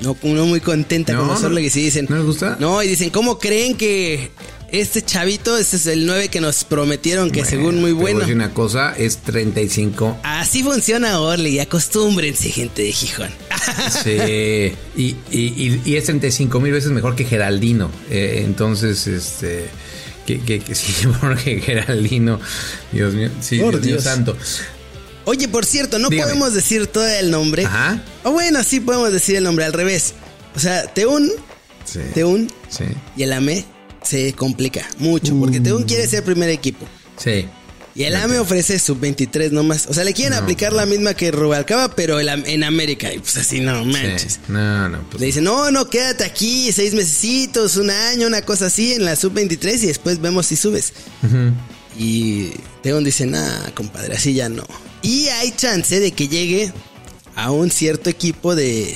no, 0.00 0.16
no 0.22 0.44
muy 0.46 0.60
contenta 0.60 1.12
No, 1.12 1.20
con 1.20 1.28
no. 1.28 1.34
nosotros 1.34 1.58
que 1.60 1.70
sí 1.70 1.82
dicen. 1.82 2.06
¿No 2.08 2.16
les 2.16 2.26
gusta? 2.26 2.56
No, 2.60 2.82
y 2.82 2.88
dicen, 2.88 3.10
¿cómo 3.10 3.38
creen 3.38 3.76
que 3.76 4.30
este 4.72 5.02
chavito, 5.02 5.56
este 5.56 5.76
es 5.76 5.86
el 5.86 6.06
9 6.06 6.28
que 6.28 6.40
nos 6.40 6.64
prometieron 6.64 7.30
que 7.30 7.44
según 7.44 7.80
muy 7.80 7.90
Te 7.90 7.94
voy 7.94 8.00
a 8.00 8.02
bueno? 8.02 8.18
decir 8.20 8.34
una 8.34 8.52
cosa, 8.52 8.94
es 8.96 9.18
35. 9.18 10.18
Así 10.22 10.62
funciona 10.62 11.20
Orly, 11.20 11.58
acostúmbrense, 11.60 12.50
gente 12.50 12.82
de 12.82 12.92
Gijón. 12.92 13.30
Sí, 14.02 14.10
y, 14.96 15.02
y, 15.04 15.16
y- 15.30 15.82
y 15.84 15.96
es 15.96 16.04
35 16.04 16.60
mil 16.60 16.72
veces 16.72 16.90
mejor 16.90 17.14
que 17.16 17.24
Geraldino. 17.24 17.90
Eh, 18.10 18.42
entonces, 18.44 19.06
este. 19.06 19.68
Que, 20.26 20.40
que, 20.40 20.58
que 20.58 20.74
sí, 20.74 20.92
porque 21.20 21.60
Geraldino. 21.64 22.40
Dios 22.92 23.14
mío, 23.14 23.30
sí, 23.40 23.58
Por 23.60 23.72
Dios, 23.74 23.82
mío 23.84 23.92
Dios. 23.94 24.04
santo. 24.04 24.36
Oye, 25.24 25.48
por 25.48 25.64
cierto, 25.64 25.98
no 25.98 26.08
Dígame. 26.08 26.28
podemos 26.30 26.54
decir 26.54 26.86
todo 26.88 27.06
el 27.06 27.30
nombre. 27.30 27.64
Ajá. 27.64 28.02
O 28.24 28.32
bueno, 28.32 28.62
sí 28.64 28.80
podemos 28.80 29.12
decir 29.12 29.36
el 29.36 29.44
nombre 29.44 29.64
al 29.64 29.72
revés. 29.72 30.14
O 30.54 30.58
sea, 30.60 30.84
Teun, 30.92 31.30
Sí. 31.84 32.00
Teun 32.14 32.48
Sí. 32.68 32.84
y 33.16 33.22
el 33.22 33.32
AME 33.32 33.64
se 34.06 34.32
complica 34.32 34.88
mucho 34.98 35.34
porque 35.38 35.60
Teun 35.60 35.84
quiere 35.84 36.06
ser 36.06 36.24
primer 36.24 36.48
equipo. 36.50 36.86
Sí. 37.16 37.46
Y 37.94 38.04
el 38.04 38.14
AME 38.14 38.38
ofrece 38.38 38.78
sub-23 38.78 39.52
nomás. 39.52 39.86
O 39.88 39.94
sea, 39.94 40.04
le 40.04 40.12
quieren 40.12 40.34
aplicar 40.34 40.74
la 40.74 40.84
misma 40.84 41.14
que 41.14 41.30
Rubalcaba, 41.30 41.94
pero 41.96 42.20
en 42.20 42.62
América. 42.62 43.10
Y 43.10 43.20
pues 43.20 43.38
así, 43.38 43.60
no 43.60 43.86
manches. 43.86 44.34
Sí. 44.34 44.40
No, 44.48 44.88
no, 44.90 45.00
pues. 45.08 45.18
Le 45.18 45.26
dicen, 45.26 45.44
no, 45.44 45.70
no, 45.70 45.88
quédate 45.88 46.24
aquí 46.24 46.70
seis 46.72 46.92
mesecitos, 46.92 47.76
un 47.76 47.90
año, 47.90 48.26
una 48.26 48.42
cosa 48.42 48.66
así 48.66 48.92
en 48.92 49.06
la 49.06 49.16
sub-23 49.16 49.82
y 49.82 49.86
después 49.86 50.20
vemos 50.20 50.44
si 50.44 50.56
subes. 50.56 50.92
Y 51.98 52.50
Teon 52.82 53.02
dice, 53.02 53.24
nah, 53.24 53.70
compadre, 53.74 54.16
así 54.16 54.34
ya 54.34 54.50
no. 54.50 54.66
Y 55.00 55.28
hay 55.28 55.52
chance 55.52 55.98
de 55.98 56.12
que 56.12 56.28
llegue 56.28 56.70
a 57.34 57.50
un 57.50 57.70
cierto 57.70 58.10
equipo 58.10 58.54
de 58.54 58.94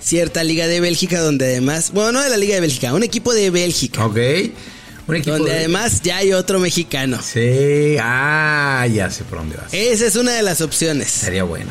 cierta 0.00 0.42
liga 0.44 0.66
de 0.66 0.80
Bélgica, 0.80 1.20
donde 1.20 1.46
además, 1.46 1.90
bueno, 1.92 2.12
no 2.12 2.22
de 2.22 2.30
la 2.30 2.36
liga 2.36 2.54
de 2.54 2.60
Bélgica, 2.62 2.92
un 2.94 3.02
equipo 3.02 3.32
de 3.34 3.50
Bélgica, 3.50 4.06
Ok. 4.06 4.16
Un 5.06 5.16
equipo. 5.16 5.36
donde 5.36 5.50
de- 5.52 5.58
además 5.58 6.02
ya 6.02 6.18
hay 6.18 6.32
otro 6.32 6.58
mexicano. 6.60 7.20
Sí. 7.22 7.96
Ah, 8.00 8.86
ya 8.92 9.10
sé 9.10 9.24
por 9.24 9.38
dónde 9.38 9.56
vas. 9.56 9.72
Esa 9.72 10.06
es 10.06 10.16
una 10.16 10.32
de 10.32 10.42
las 10.42 10.60
opciones. 10.60 11.16
Estaría 11.16 11.42
bueno. 11.44 11.70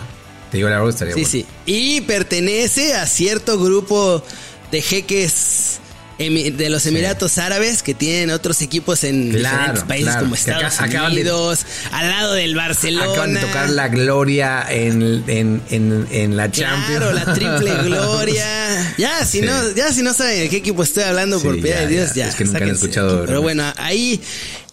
Te 0.52 0.58
digo 0.58 0.70
la 0.70 0.76
verdad, 0.78 0.90
estaría 0.90 1.14
Sí, 1.14 1.22
bueno. 1.22 1.32
sí. 1.32 1.46
Y 1.66 2.02
pertenece 2.02 2.94
a 2.96 3.06
cierto 3.08 3.60
grupo 3.60 4.24
de 4.72 4.82
jeques 4.82 5.80
de 6.20 6.70
los 6.70 6.86
Emiratos 6.86 7.38
Árabes 7.38 7.82
que 7.82 7.94
tienen 7.94 8.30
otros 8.32 8.62
equipos 8.62 9.06
en 9.06 9.32
Claro, 9.32 9.56
diferentes 9.58 9.84
países 9.86 10.06
claro. 10.10 10.20
como 10.26 10.36
acá- 10.36 10.68
Estados 10.68 10.92
de- 10.92 11.08
Unidos, 11.08 11.60
al 11.94 12.10
lado 12.10 12.34
del 12.34 12.56
Barcelona. 12.56 13.10
Acaban 13.12 13.34
de 13.36 13.40
tocar 13.40 13.70
la 13.70 13.88
gloria 13.88 14.66
en, 14.70 15.24
en, 15.28 15.62
en, 15.70 16.08
en 16.12 16.36
la 16.36 16.52
Champions. 16.52 16.86
Claro, 16.88 17.14
la 17.14 17.34
triple 17.34 17.74
gloria. 17.84 18.94
Ya, 18.98 19.26
si 19.26 19.40
Sí. 19.40 19.46
no, 19.46 19.72
ya 19.72 19.94
si 19.94 20.02
no 20.02 20.14
saben 20.14 20.40
de 20.40 20.50
qué 20.50 20.58
equipo 20.58 20.84
estoy 20.84 21.04
hablando, 21.04 21.40
por 21.40 21.60
piedad 21.62 21.80
de 21.82 21.88
Dios, 21.88 22.10
ya. 22.10 22.26
ya. 22.26 22.30
Es 22.30 22.36
que 22.36 22.44
nunca 22.44 22.58
han 22.66 22.70
escuchado. 22.70 23.26
Pero 23.26 23.42
bueno, 23.42 23.64
ahí 23.78 24.20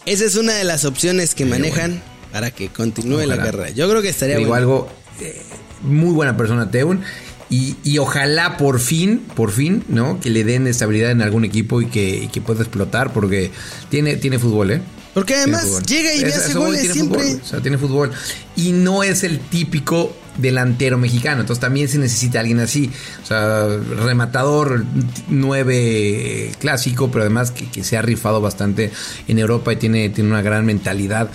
esa 0.05 0.25
es 0.25 0.35
una 0.35 0.53
de 0.53 0.65
las 0.65 0.83
opciones 0.83 1.33
que 1.33 1.45
manejan 1.45 2.03
para 2.33 2.51
que 2.51 2.67
continúe 2.67 3.25
la 3.25 3.37
carrera. 3.37 3.69
Yo 3.69 3.89
creo 3.89 4.01
que 4.01 4.09
estaría 4.09 4.35
digo 4.35 4.49
bueno. 4.49 4.61
algo, 4.61 4.89
eh, 5.21 5.41
muy 5.81 6.11
buena 6.11 6.35
persona 6.35 6.69
Teun. 6.69 7.03
Y, 7.49 7.75
y 7.83 7.97
ojalá 7.99 8.57
por 8.57 8.79
fin, 8.79 9.19
por 9.35 9.51
fin, 9.51 9.83
¿no? 9.87 10.19
Que 10.19 10.29
le 10.29 10.43
den 10.43 10.67
estabilidad 10.67 11.11
en 11.11 11.21
algún 11.21 11.45
equipo 11.45 11.81
y 11.81 11.85
que, 11.87 12.23
y 12.23 12.27
que 12.27 12.41
pueda 12.41 12.61
explotar 12.61 13.13
porque 13.13 13.51
tiene, 13.89 14.17
tiene 14.17 14.37
fútbol, 14.37 14.71
¿eh? 14.71 14.81
Porque 15.13 15.33
además 15.35 15.81
llega 15.87 16.13
y 16.13 16.23
Eso- 16.23 16.39
hace 16.39 16.53
goles 16.53 16.81
tiene 16.81 16.93
siempre. 16.93 17.21
fútbol, 17.23 17.41
o 17.43 17.47
sea, 17.47 17.61
tiene 17.61 17.77
fútbol. 17.77 18.11
Y 18.55 18.71
no 18.73 19.01
es 19.01 19.23
el 19.23 19.39
típico 19.39 20.15
delantero 20.37 20.97
mexicano. 20.99 21.41
Entonces 21.41 21.59
también 21.61 21.87
se 21.87 21.97
necesita 21.97 22.39
alguien 22.41 22.59
así. 22.59 22.91
O 23.23 23.25
sea, 23.25 23.65
rematador, 24.05 24.85
nueve 25.29 26.51
clásico, 26.59 27.09
pero 27.11 27.21
además 27.23 27.51
que, 27.51 27.69
que 27.69 27.83
se 27.83 27.97
ha 27.97 28.01
rifado 28.01 28.41
bastante 28.41 28.91
en 29.27 29.39
Europa 29.39 29.73
y 29.73 29.77
tiene, 29.77 30.09
tiene 30.09 30.29
una 30.29 30.41
gran 30.41 30.65
mentalidad. 30.65 31.29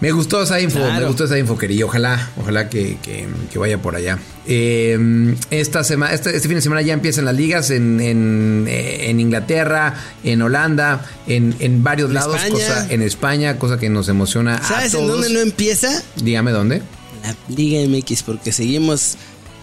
Me 0.00 0.12
gustó 0.12 0.42
esa 0.42 0.58
info, 0.60 0.78
Claro. 0.78 1.00
me 1.00 1.06
gustó 1.08 1.24
esa 1.24 1.38
info, 1.38 1.58
querido. 1.58 1.86
Ojalá, 1.86 2.30
ojalá 2.38 2.70
que, 2.70 2.96
que- 3.02 3.28
que 3.52 3.58
vaya 3.58 3.76
por 3.82 3.96
allá. 3.96 4.18
Eh, 4.46 5.34
esta 5.50 5.84
semana, 5.84 6.14
este, 6.14 6.34
este 6.34 6.48
fin 6.48 6.56
de 6.56 6.62
semana 6.62 6.80
ya 6.80 6.94
empiezan 6.94 7.26
las 7.26 7.34
ligas 7.34 7.70
en, 7.70 8.00
en, 8.00 8.64
eh, 8.66 9.10
en 9.10 9.20
Inglaterra, 9.20 9.94
en 10.24 10.40
Holanda, 10.40 11.04
en, 11.26 11.54
en 11.60 11.82
varios 11.84 12.08
En 12.08 12.14
lados, 12.14 12.36
España. 12.36 12.52
cosa, 12.54 12.86
en 12.88 13.02
España, 13.02 13.58
cosa 13.58 13.78
que 13.78 13.90
nos 13.90 14.08
emociona. 14.08 14.54
a 14.56 14.62
¿Sabes 14.66 14.94
en 14.94 15.00
todos. 15.00 15.08
dónde 15.20 15.28
no 15.34 15.40
empieza? 15.40 16.02
Dígame 16.16 16.50
dónde. 16.52 16.80
La 17.22 17.36
Liga 17.54 17.86
MX, 17.86 18.22
porque 18.22 18.52
seguimos 18.52 19.16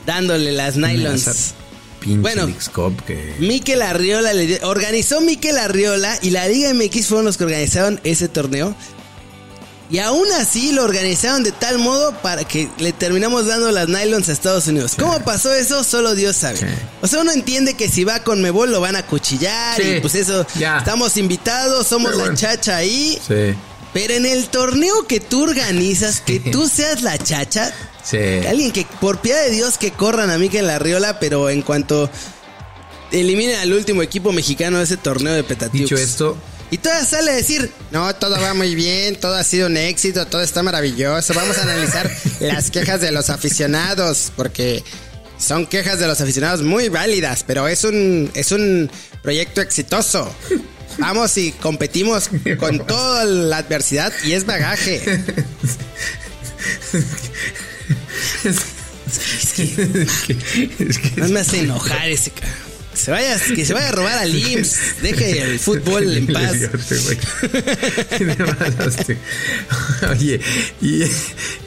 dándole 0.06 0.52
las 0.52 0.78
nylons. 0.78 1.56
Pinche 2.00 2.22
Bueno. 2.22 2.48
Que. 3.08 3.34
Mikel 3.40 3.82
Arriola 3.82 4.32
le 4.34 4.46
dio- 4.46 4.60
organizó 4.70 5.20
Mikel 5.20 5.58
Arriola 5.58 6.16
y 6.22 6.30
la 6.30 6.48
Liga 6.48 6.72
MX 6.76 7.08
fueron 7.08 7.26
los 7.26 7.38
que 7.38 7.46
organizaron 7.46 8.00
ese 8.04 8.28
torneo. 8.28 8.76
Y 9.90 10.00
aún 10.00 10.28
así 10.34 10.74
lo 10.74 10.84
organizaron 10.84 11.44
de 11.44 11.54
tal 11.54 11.78
modo 11.78 12.12
para 12.22 12.44
que 12.44 12.70
le 12.78 12.92
terminamos 12.92 13.48
dando 13.48 13.72
las 13.72 13.88
nylons 13.88 14.28
a 14.28 14.34
Estados 14.34 14.68
Unidos. 14.68 14.96
¿Cómo 15.00 15.24
pasó 15.24 15.54
eso? 15.54 15.82
Solo 15.84 16.14
Dios 16.14 16.36
sabe. 16.36 16.58
Sí. 16.58 16.66
O 17.02 17.08
sea, 17.08 17.22
uno 17.22 17.32
entiende 17.32 17.76
que 17.76 17.88
si 17.88 18.04
va 18.04 18.20
con 18.22 18.42
Mebol 18.42 18.70
lo 18.70 18.82
van 18.82 18.98
a 18.98 19.06
cuchillar 19.06 19.82
Sí. 19.82 19.88
y 19.98 20.00
pues 20.02 20.16
eso. 20.16 20.46
Ya. 20.56 20.80
Estamos 20.80 21.16
invitados, 21.16 21.88
somos 21.88 22.08
Pero 22.12 22.18
la 22.18 22.24
bueno. 22.26 22.38
chacha 22.38 22.76
ahí. 22.76 23.18
Sí. 23.26 23.56
Pero 23.94 24.14
en 24.14 24.26
el 24.26 24.48
torneo 24.50 25.08
que 25.08 25.22
tú 25.22 25.44
organizas, 25.44 26.20
que 26.20 26.40
tú 26.42 26.68
seas 26.68 27.02
la 27.02 27.18
chacha, 27.18 27.74
Sí. 28.04 28.18
Alguien 28.48 28.72
que, 28.72 28.86
por 29.02 29.20
piedad 29.20 29.42
de 29.44 29.50
Dios, 29.52 29.78
que 29.78 29.92
corran 29.92 30.30
a 30.30 30.38
Mikel 30.38 30.70
Arriola, 30.70 31.20
pero 31.20 31.50
en 31.50 31.62
cuanto 31.62 32.10
eliminen 33.12 33.60
al 33.60 33.74
último 33.74 34.02
equipo 34.02 34.32
mexicano 34.32 34.78
de 34.78 34.84
ese 34.86 34.98
torneo 34.98 35.34
de 35.34 35.44
Petatiux. 35.44 35.90
Dicho 35.90 35.96
esto, 36.02 36.38
Y 36.70 36.78
todavía 36.80 37.06
sale 37.06 37.32
a 37.32 37.36
decir, 37.36 37.72
no, 37.92 38.14
todo 38.16 38.40
va 38.42 38.54
muy 38.54 38.76
bien, 38.76 39.16
todo 39.16 39.36
ha 39.36 39.44
sido 39.44 39.68
un 39.68 39.78
éxito, 39.78 40.26
todo 40.28 40.42
está 40.42 40.64
maravilloso. 40.64 41.34
Vamos 41.34 41.58
a 41.58 41.64
analizar 41.64 42.12
las 42.42 42.72
quejas 42.72 43.00
de 43.00 43.12
los 43.12 43.30
aficionados, 43.30 44.32
porque 44.36 44.84
son 45.40 45.66
quejas 45.66 46.00
de 46.00 46.08
los 46.08 46.20
aficionados 46.20 46.62
muy 46.64 46.90
válidas, 46.90 47.44
pero 47.48 47.68
es 47.70 47.84
un, 47.86 48.30
es 48.34 48.52
un 48.52 48.92
proyecto 49.24 49.62
exitoso. 49.62 50.30
Vamos 51.00 51.38
y 51.38 51.52
competimos 51.54 52.30
con 52.60 52.86
toda 52.86 53.24
la 53.24 53.58
adversidad 53.58 54.12
y 54.26 54.34
es 54.34 54.46
bagaje. 54.46 55.24
es 58.44 59.54
que- 59.56 60.38
es 60.80 60.98
que- 60.98 61.12
No 61.22 61.28
me 61.30 61.40
hace 61.40 61.60
enojar 61.60 62.10
ese 62.10 62.32
ca- 62.32 62.42
Que 62.42 62.48
se 62.98 63.12
vaya, 63.12 63.38
que 63.56 63.66
se 63.66 63.74
vaya 63.74 63.90
a 63.90 63.92
robar 63.92 64.18
al 64.18 64.36
IMSS. 64.36 65.02
Deje 65.02 65.42
el 65.44 65.60
fútbol 65.60 66.18
en 66.18 66.28
paz. 66.28 66.56
Idiota, 66.56 66.78
güey. 67.06 67.18
Te 68.18 68.26
mamaste. 68.26 69.18
Oye, 70.12 70.40
y, 70.82 71.04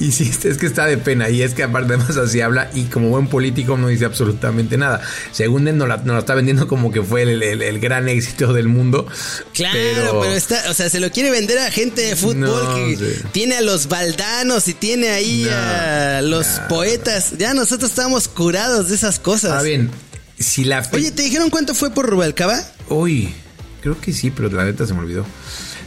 y 0.05 0.13
sí, 0.13 0.31
es 0.45 0.57
que 0.59 0.67
está 0.67 0.87
de 0.87 0.99
pena. 0.99 1.29
Y 1.31 1.43
es 1.43 1.55
que 1.55 1.63
aparte 1.63 1.95
además 1.95 2.17
así 2.17 2.41
habla 2.41 2.71
y 2.75 2.85
como 2.85 3.09
buen 3.09 3.29
político 3.29 3.77
no 3.77 3.89
dice 3.89 4.05
absolutamente 4.05 4.77
nada. 4.77 5.01
Según 5.33 5.69
él 5.69 5.77
nos 5.79 5.89
la, 5.89 5.97
nos 5.99 6.15
la 6.15 6.19
está 6.21 6.35
vendiendo 6.35 6.67
como 6.69 6.91
que 6.93 7.03
fue 7.03 7.23
el, 7.23 7.43
el- 7.43 7.63
el 7.63 7.81
gran 7.81 8.09
éxito 8.09 8.53
del 8.53 8.69
mundo. 8.69 9.07
Claro, 9.55 9.75
pero, 10.23 10.25
está, 10.35 10.65
o 10.71 10.75
sea, 10.75 10.89
se 10.91 11.01
lo 11.01 11.11
quiere 11.11 11.31
vender 11.31 11.59
a 11.59 11.71
gente 11.71 12.03
de 12.03 12.17
fútbol 12.17 12.41
No, 12.41 12.75
que 12.75 12.97
sí. 12.97 13.23
tiene 13.33 13.57
a 13.57 13.61
los 13.61 13.89
baldanos 13.89 14.67
y 14.69 14.75
tiene 14.75 15.11
ahí 15.11 15.47
No, 15.49 15.57
a 15.57 16.21
los 16.23 16.47
no. 16.47 16.69
poetas. 16.69 17.33
Ya 17.39 17.55
nosotros 17.55 17.91
estamos 17.91 18.29
curados 18.29 18.89
de 18.89 18.95
esas 18.97 19.19
cosas. 19.19 19.51
Ahora 19.53 19.63
bien, 19.63 19.91
si 20.41 20.65
la... 20.65 20.83
fe- 20.83 20.97
Oye, 20.97 21.11
¿te 21.13 21.23
dijeron 21.23 21.51
cuánto 21.51 21.75
fue 21.75 21.91
por 21.91 22.09
Rubalcaba? 22.09 22.61
Uy, 22.89 23.33
creo 23.83 24.01
que 24.01 24.13
sí, 24.13 24.31
pero 24.31 24.49
la 24.51 24.65
neta 24.65 24.87
se 24.87 24.95
me 24.95 25.01
olvidó. 25.01 25.25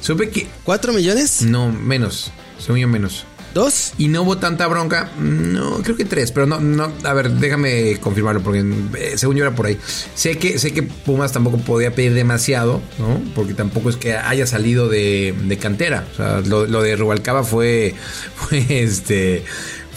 Supe 0.02 0.30
que... 0.30 0.48
¿Cuatro 0.64 0.94
millones? 0.94 1.42
No, 1.44 1.72
menos. 1.72 2.32
Según 2.60 2.80
yo 2.80 2.88
menos. 2.88 3.26
¿Dos? 3.54 3.94
Y 4.00 4.08
no 4.08 4.24
hubo 4.24 4.38
tanta 4.40 4.66
bronca. 4.66 5.12
No, 5.20 5.84
creo 5.84 5.96
que 5.96 6.06
tres, 6.06 6.32
pero 6.32 6.48
no, 6.48 6.60
no. 6.60 6.92
A 7.04 7.14
ver, 7.14 7.30
déjame 7.34 7.98
confirmarlo 8.00 8.42
porque 8.42 8.66
eh, 8.98 9.14
según 9.16 9.36
yo 9.36 9.44
era 9.46 9.54
por 9.56 9.68
ahí. 9.68 9.78
Sé 10.16 10.40
que, 10.40 10.58
sé 10.58 10.74
que 10.74 10.82
Pumas 10.82 11.32
tampoco 11.34 11.60
podía 11.60 11.94
pedir 11.94 12.16
demasiado, 12.16 12.82
¿no? 12.98 13.22
Porque 13.36 13.54
tampoco 13.54 13.92
es 13.92 13.96
que 13.96 14.16
haya 14.16 14.48
salido 14.48 14.90
de, 14.90 15.36
de 15.44 15.58
cantera. 15.60 16.04
O 16.14 16.16
sea, 16.18 16.40
lo, 16.42 16.66
lo 16.66 16.82
de 16.82 16.96
Rubalcaba 16.96 17.44
fue, 17.44 17.94
fue 18.36 18.66
este, 18.84 19.46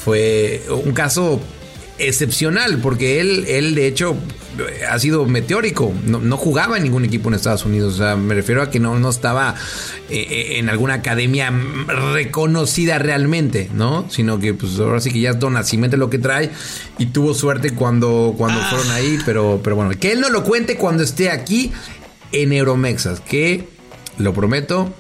fue 0.05 0.62
un 0.85 0.92
caso 0.92 1.40
excepcional 1.98 2.78
porque 2.78 3.20
él, 3.20 3.44
él 3.48 3.74
de 3.74 3.87
hecho 3.87 4.16
ha 4.90 4.98
sido 4.98 5.26
meteórico, 5.26 5.92
no, 6.06 6.18
no 6.18 6.37
jugaba 6.38 6.76
en 6.78 6.85
ningún 6.85 7.04
equipo 7.04 7.28
en 7.28 7.35
Estados 7.35 7.64
Unidos, 7.66 7.94
o 7.94 7.96
sea, 7.98 8.16
me 8.16 8.35
refiero 8.35 8.62
a 8.62 8.70
que 8.70 8.80
no, 8.80 8.98
no 8.98 9.11
estaba 9.11 9.54
eh, 10.09 10.54
en 10.59 10.70
alguna 10.70 10.94
academia 10.94 11.52
reconocida 12.14 12.98
realmente, 12.98 13.68
¿no? 13.74 14.06
Sino 14.11 14.38
que 14.38 14.54
pues 14.54 14.78
ahora 14.78 15.00
sí 15.00 15.11
que 15.11 15.20
ya 15.20 15.30
es 15.30 15.38
Don 15.38 15.52
Nacimiento 15.52 15.96
lo 15.98 16.09
que 16.09 16.18
trae 16.18 16.50
y 16.98 17.06
tuvo 17.06 17.35
suerte 17.35 17.72
cuando, 17.72 18.35
cuando 18.37 18.61
Ah. 18.61 18.66
fueron 18.70 18.90
ahí, 18.92 19.18
pero, 19.26 19.61
pero 19.62 19.76
bueno, 19.76 19.90
que 19.98 20.12
él 20.12 20.20
no 20.20 20.30
lo 20.30 20.42
cuente 20.44 20.76
cuando 20.76 21.02
esté 21.02 21.30
aquí 21.30 21.70
en 22.32 22.52
Euromexas, 22.52 23.20
que 23.20 23.68
lo 24.18 24.32
prometo, 24.32 24.92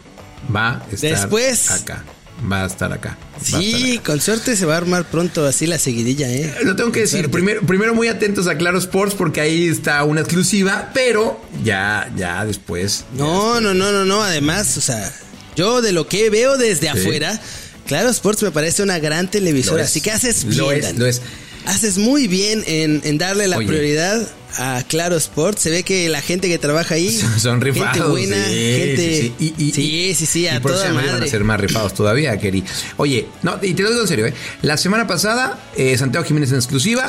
va 0.54 0.82
a 0.82 0.86
estar 0.92 1.10
Después 1.10 1.70
acá. 1.70 2.04
Va 2.50 2.64
a 2.64 2.66
estar 2.66 2.92
acá. 2.92 3.16
Estar 3.40 3.60
Sí, 3.62 4.00
con 4.04 4.20
suerte 4.20 4.56
se 4.56 4.66
va 4.66 4.74
a 4.74 4.76
armar 4.78 5.04
pronto 5.04 5.46
así 5.46 5.66
la 5.66 5.78
seguidilla, 5.78 6.28
¿eh? 6.30 6.54
Lo 6.64 6.76
tengo 6.76 6.92
que 6.92 7.00
decir, 7.00 7.20
Suerte. 7.20 7.32
primero, 7.32 7.60
primero 7.62 7.94
muy 7.94 8.08
atentos 8.08 8.46
a 8.46 8.56
Claro 8.56 8.78
Sports 8.78 9.14
porque 9.14 9.40
ahí 9.40 9.68
está 9.68 10.02
una 10.04 10.20
exclusiva, 10.20 10.90
pero 10.94 11.40
ya, 11.64 12.10
ya 12.16 12.44
después. 12.44 13.04
No, 13.16 13.60
no, 13.60 13.74
no, 13.74 13.92
no, 13.92 14.04
no. 14.04 14.22
Además, 14.22 14.76
o 14.76 14.80
sea, 14.80 15.12
yo 15.56 15.80
de 15.82 15.92
lo 15.92 16.06
que 16.08 16.28
veo 16.30 16.56
desde 16.58 16.88
afuera, 16.88 17.40
Claro 17.86 18.10
Sports 18.10 18.42
me 18.42 18.50
parece 18.50 18.82
una 18.82 18.98
gran 18.98 19.30
televisora. 19.30 19.78
Lo. 19.78 19.84
Así 19.84 20.00
que 20.00 20.10
haces 20.10 20.44
Lo 20.44 20.68
bien. 20.68 20.78
es, 20.80 20.82
Dani. 20.86 20.98
lo 20.98 21.06
es. 21.06 21.22
Haces 21.66 21.98
muy 21.98 22.28
bien 22.28 22.62
en, 22.66 23.00
en 23.04 23.18
darle 23.18 23.48
la 23.48 23.58
Oye. 23.58 23.66
prioridad 23.66 24.26
a 24.58 24.82
Claro 24.88 25.16
Sports. 25.16 25.60
Se 25.62 25.70
ve 25.70 25.82
que 25.82 26.08
la 26.08 26.22
gente 26.22 26.48
que 26.48 26.58
trabaja 26.58 26.94
ahí. 26.94 27.10
Son- 27.38 27.60
rifados. 27.60 27.92
Gente 27.96 28.08
buena, 28.08 28.44
sí, 28.46 28.54
gente. 28.54 28.96
sí, 28.96 29.20
sí. 29.38 29.54
Y- 29.58 29.64
y- 29.64 29.72
sí, 29.72 30.14
sí, 30.14 30.26
sí, 30.26 30.40
y 30.42 30.48
a 30.48 30.60
por 30.62 30.72
toda 30.72 30.86
eso 30.86 30.94
van 30.94 31.04
madre. 31.06 31.26
a 31.26 31.28
ser 31.30 31.44
más 31.44 31.60
rifados 31.60 31.92
todavía, 31.94 32.36
Keri. 32.38 32.64
Oye, 32.96 33.26
no, 33.42 33.58
y 33.60 33.74
te 33.74 33.82
lo 33.82 33.90
digo 33.90 34.02
en 34.02 34.08
serio, 34.08 34.26
¿eh? 34.26 34.34
La 34.62 34.76
semana 34.76 35.06
pasada, 35.06 35.58
eh, 35.76 35.98
Santiago 35.98 36.24
Jiménez 36.24 36.50
en 36.50 36.56
exclusiva, 36.56 37.08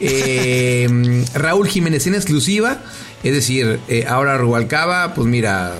eh, 0.00 0.88
Raúl 1.34 1.68
Jiménez 1.68 2.06
en 2.06 2.14
exclusiva. 2.14 2.78
Es 3.22 3.32
decir, 3.32 3.80
eh, 3.88 4.04
ahora 4.08 4.38
Rubalcaba, 4.38 5.14
pues 5.14 5.26
mira, 5.26 5.74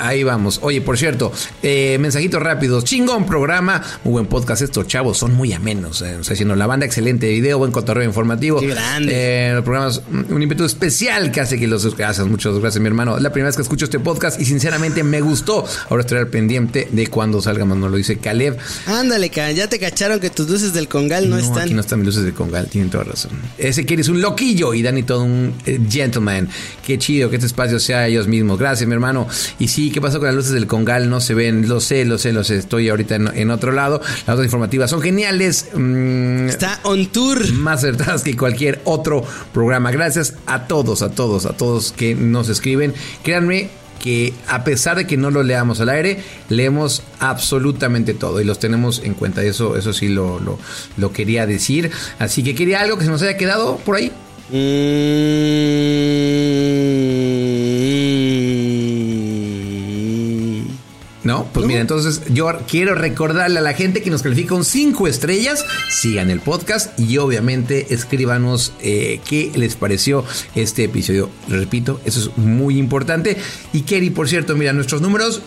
ahí, 0.00 0.22
vamos. 0.24 0.58
Oye, 0.62 0.80
por 0.80 0.98
cierto, 0.98 1.32
eh, 1.62 1.96
mensajitos 2.00 2.42
rápidos. 2.42 2.84
Chingón 2.84 3.26
programa, 3.26 3.82
muy 4.04 4.12
buen 4.12 4.26
podcast. 4.26 4.62
Estos 4.62 4.86
chavos 4.86 5.18
son 5.18 5.34
muy 5.34 5.52
amenos. 5.52 6.02
Eh, 6.02 6.16
o 6.16 6.24
sea, 6.24 6.34
haciendo 6.34 6.56
la 6.56 6.66
banda, 6.66 6.86
excelente 6.86 7.28
video, 7.28 7.58
buen 7.58 7.72
cotorreo 7.72 8.04
informativo. 8.04 8.60
Qué 8.60 8.68
grande. 8.68 9.12
Eh, 9.14 9.54
los 9.54 9.64
programas, 9.64 10.02
un 10.10 10.42
invento 10.42 10.64
especial 10.64 11.30
que 11.32 11.40
hace 11.40 11.58
que 11.58 11.66
los 11.66 11.84
gracias, 11.96 12.26
muchas 12.26 12.58
gracias, 12.58 12.80
mi 12.80 12.88
hermano. 12.88 13.18
La 13.18 13.30
primera 13.30 13.48
vez 13.48 13.56
que 13.56 13.62
escucho 13.62 13.84
este 13.84 13.98
podcast 13.98 14.40
y 14.40 14.44
sinceramente 14.44 15.02
me 15.02 15.20
gustó. 15.20 15.64
Ahora 15.90 16.02
estoy 16.02 16.18
al 16.18 16.28
pendiente 16.28 16.88
de 16.90 17.06
cuando 17.06 17.40
salga, 17.40 17.64
nos 17.64 17.90
lo 17.90 17.96
dice 17.96 18.18
Caleb. 18.18 18.56
Ándale, 18.86 19.30
ya 19.34 19.68
te 19.68 19.78
cacharon 19.78 20.20
que 20.20 20.30
tus 20.30 20.48
luces 20.48 20.72
del 20.72 20.88
Congal 20.88 21.28
no, 21.28 21.38
están. 21.38 21.62
aquí 21.62 21.74
no 21.74 21.80
están 21.80 22.00
mis 22.00 22.06
luces 22.06 22.24
de 22.24 22.32
Congal, 22.32 22.68
tienen 22.68 22.90
toda 22.90 23.04
razón. 23.04 23.32
Ese 23.58 23.84
que 23.84 23.94
eres 23.94 24.08
un 24.08 24.20
loquillo 24.20 24.74
y 24.74 24.82
Dani 24.82 25.02
todo 25.02 25.24
un 25.24 25.54
eh, 25.66 25.78
Qué 26.86 26.98
chido 26.98 27.30
que 27.30 27.36
este 27.36 27.46
espacio 27.46 27.78
sea 27.80 28.06
ellos 28.06 28.26
mismos. 28.28 28.58
Gracias, 28.58 28.86
mi 28.88 28.94
hermano. 28.94 29.26
Y 29.58 29.68
sí, 29.68 29.90
¿qué 29.90 30.00
pasó 30.00 30.18
con 30.18 30.26
las 30.26 30.34
luces 30.34 30.52
del 30.52 30.66
Congal? 30.66 31.08
No 31.08 31.20
se 31.20 31.34
ven, 31.34 31.68
lo 31.68 31.80
sé, 31.80 32.04
lo 32.04 32.18
sé, 32.18 32.32
lo 32.32 32.44
sé. 32.44 32.56
Estoy 32.56 32.88
ahorita 32.88 33.16
en, 33.16 33.28
en 33.34 33.50
otro 33.50 33.72
lado. 33.72 34.00
Las 34.26 34.34
otras 34.34 34.44
informativas 34.44 34.90
son 34.90 35.00
geniales. 35.00 35.68
Mm, 35.74 36.48
Está 36.48 36.80
on 36.84 37.06
tour. 37.06 37.52
más 37.54 37.78
acertadas 37.78 38.22
que 38.22 38.36
cualquier 38.36 38.80
otro 38.84 39.24
programa. 39.52 39.90
Gracias 39.90 40.34
a 40.46 40.66
todos, 40.66 41.02
a 41.02 41.10
todos, 41.10 41.46
a 41.46 41.52
todos 41.56 41.92
que 41.92 42.14
nos 42.14 42.48
escriben. 42.48 42.94
Créanme 43.22 43.68
que 44.02 44.34
a 44.48 44.64
pesar 44.64 44.96
de 44.98 45.06
que 45.06 45.16
no 45.16 45.30
lo 45.30 45.42
leamos 45.42 45.80
al 45.80 45.88
aire, 45.88 46.22
leemos 46.50 47.02
absolutamente 47.20 48.12
todo 48.12 48.40
y 48.40 48.44
los 48.44 48.58
tenemos 48.58 49.00
en 49.02 49.14
cuenta. 49.14 49.42
Eso, 49.42 49.76
eso 49.78 49.92
sí 49.94 50.08
lo, 50.08 50.38
lo, 50.40 50.58
lo 50.98 51.12
quería 51.12 51.46
decir. 51.46 51.90
Así 52.18 52.42
que 52.42 52.54
quería 52.54 52.80
algo 52.80 52.98
que 52.98 53.04
se 53.04 53.10
nos 53.10 53.22
haya 53.22 53.36
quedado 53.38 53.76
por 53.78 53.96
ahí. 53.96 54.12
Mm. 54.50 55.24
No, 61.24 61.48
pues 61.54 61.66
mira, 61.66 61.80
entonces 61.80 62.20
yo 62.28 62.52
quiero 62.68 62.94
recordarle 62.94 63.58
a 63.58 63.62
la 63.62 63.72
gente 63.72 64.02
que 64.02 64.10
nos 64.10 64.22
califica 64.22 64.54
un 64.54 64.64
5 64.64 65.08
estrellas, 65.08 65.64
sigan 65.88 66.30
el 66.30 66.40
podcast 66.40 66.98
y 67.00 67.16
obviamente 67.16 67.94
escríbanos 67.94 68.74
eh, 68.82 69.20
qué 69.26 69.50
les 69.54 69.74
pareció 69.74 70.24
este 70.54 70.84
episodio. 70.84 71.30
Repito, 71.48 71.98
eso 72.04 72.20
es 72.20 72.36
muy 72.36 72.78
importante. 72.78 73.38
Y 73.72 73.82
Kerry, 73.82 74.10
por 74.10 74.28
cierto, 74.28 74.54
mira, 74.54 74.74
nuestros 74.74 75.00
números, 75.00 75.40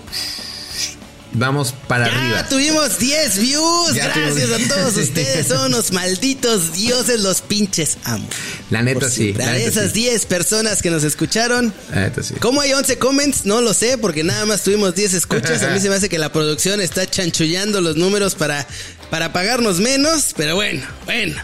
vamos 1.33 1.73
para 1.87 2.07
Ya 2.07 2.17
arriba. 2.17 2.49
tuvimos 2.49 2.97
10 2.99 3.39
views. 3.39 3.93
Ya 3.93 4.05
Gracias 4.05 4.35
tuvimos- 4.49 4.65
a 4.71 4.75
todos 4.75 4.97
ustedes. 5.03 5.47
Son 5.47 5.71
los 5.71 5.91
malditos 5.91 6.73
dioses, 6.73 7.19
los 7.21 7.41
pinches 7.41 7.97
amo. 8.03 8.27
La 8.69 8.81
neta 8.81 9.01
Por 9.01 9.09
sí, 9.11 9.33
la 9.33 9.49
A 9.49 9.53
neta 9.53 9.67
esas 9.69 9.91
sí. 9.93 10.01
10 10.01 10.25
personas 10.25 10.81
que 10.81 10.89
nos 10.89 11.03
escucharon. 11.03 11.73
La 11.93 12.01
neta 12.01 12.23
sí. 12.23 12.33
¿Cómo 12.39 12.61
hay 12.61 12.73
11 12.73 12.97
comments? 12.97 13.45
No 13.45 13.61
lo 13.61 13.73
sé, 13.73 13.97
porque 13.97 14.23
nada 14.23 14.45
más 14.45 14.61
tuvimos 14.63 14.95
10 14.95 15.13
escuchas. 15.13 15.63
A 15.63 15.69
mí 15.69 15.79
se 15.81 15.89
me 15.89 15.95
hace 15.95 16.09
que 16.09 16.17
la 16.19 16.31
producción 16.31 16.81
está 16.81 17.09
chanchullando 17.09 17.81
los 17.81 17.95
números 17.95 18.35
para, 18.35 18.67
para 19.09 19.31
pagarnos 19.33 19.79
menos. 19.79 20.33
Pero 20.35 20.55
bueno, 20.55 20.85
bueno. 21.05 21.35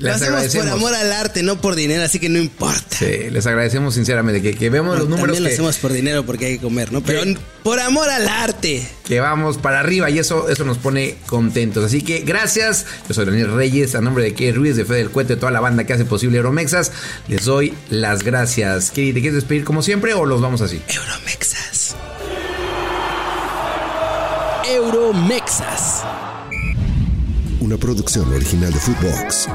Lo 0.00 0.14
hacemos 0.14 0.46
por 0.48 0.68
amor 0.68 0.94
al 0.94 1.12
arte, 1.12 1.42
no 1.42 1.60
por 1.60 1.74
dinero, 1.74 2.02
así 2.02 2.18
que 2.18 2.30
no 2.30 2.38
importa. 2.38 2.96
Sí, 2.98 3.28
les 3.30 3.46
agradecemos 3.46 3.94
sinceramente 3.94 4.40
que, 4.40 4.56
que 4.56 4.70
vemos 4.70 4.98
los 4.98 5.08
números 5.08 5.26
También 5.26 5.42
lo 5.42 5.48
que, 5.48 5.54
hacemos 5.54 5.76
por 5.76 5.92
dinero 5.92 6.24
porque 6.24 6.46
hay 6.46 6.54
que 6.56 6.62
comer, 6.62 6.90
¿no? 6.90 7.02
Pero 7.02 7.22
por 7.62 7.78
amor 7.80 8.08
al 8.08 8.26
arte. 8.26 8.86
que 9.04 9.20
vamos 9.20 9.58
para 9.58 9.80
arriba 9.80 10.08
y 10.08 10.18
eso, 10.18 10.48
eso 10.48 10.64
nos 10.64 10.78
pone 10.78 11.16
contentos. 11.26 11.84
Así 11.84 12.00
que 12.00 12.20
gracias. 12.20 12.86
Yo 13.08 13.14
soy 13.14 13.26
Daniel 13.26 13.52
Reyes, 13.52 13.94
a 13.94 14.00
nombre 14.00 14.24
de 14.24 14.32
Key 14.32 14.52
Ruiz, 14.52 14.76
de 14.76 14.86
Fede 14.86 14.98
del 14.98 15.10
Cuete, 15.10 15.36
toda 15.36 15.52
la 15.52 15.60
banda 15.60 15.84
que 15.84 15.92
hace 15.92 16.06
posible 16.06 16.38
Euromexas. 16.38 16.92
Les 17.28 17.44
doy 17.44 17.74
las 17.90 18.22
gracias. 18.22 18.90
Kiri, 18.90 19.12
¿te 19.12 19.20
quieres 19.20 19.34
despedir 19.34 19.64
como 19.64 19.82
siempre 19.82 20.14
o 20.14 20.24
los 20.24 20.40
vamos 20.40 20.62
así? 20.62 20.80
Euromexas. 20.88 21.94
Euromexas. 24.66 26.04
Una 27.60 27.76
producción 27.76 28.32
original 28.32 28.72
de 28.72 28.80
Footbox. 28.80 29.48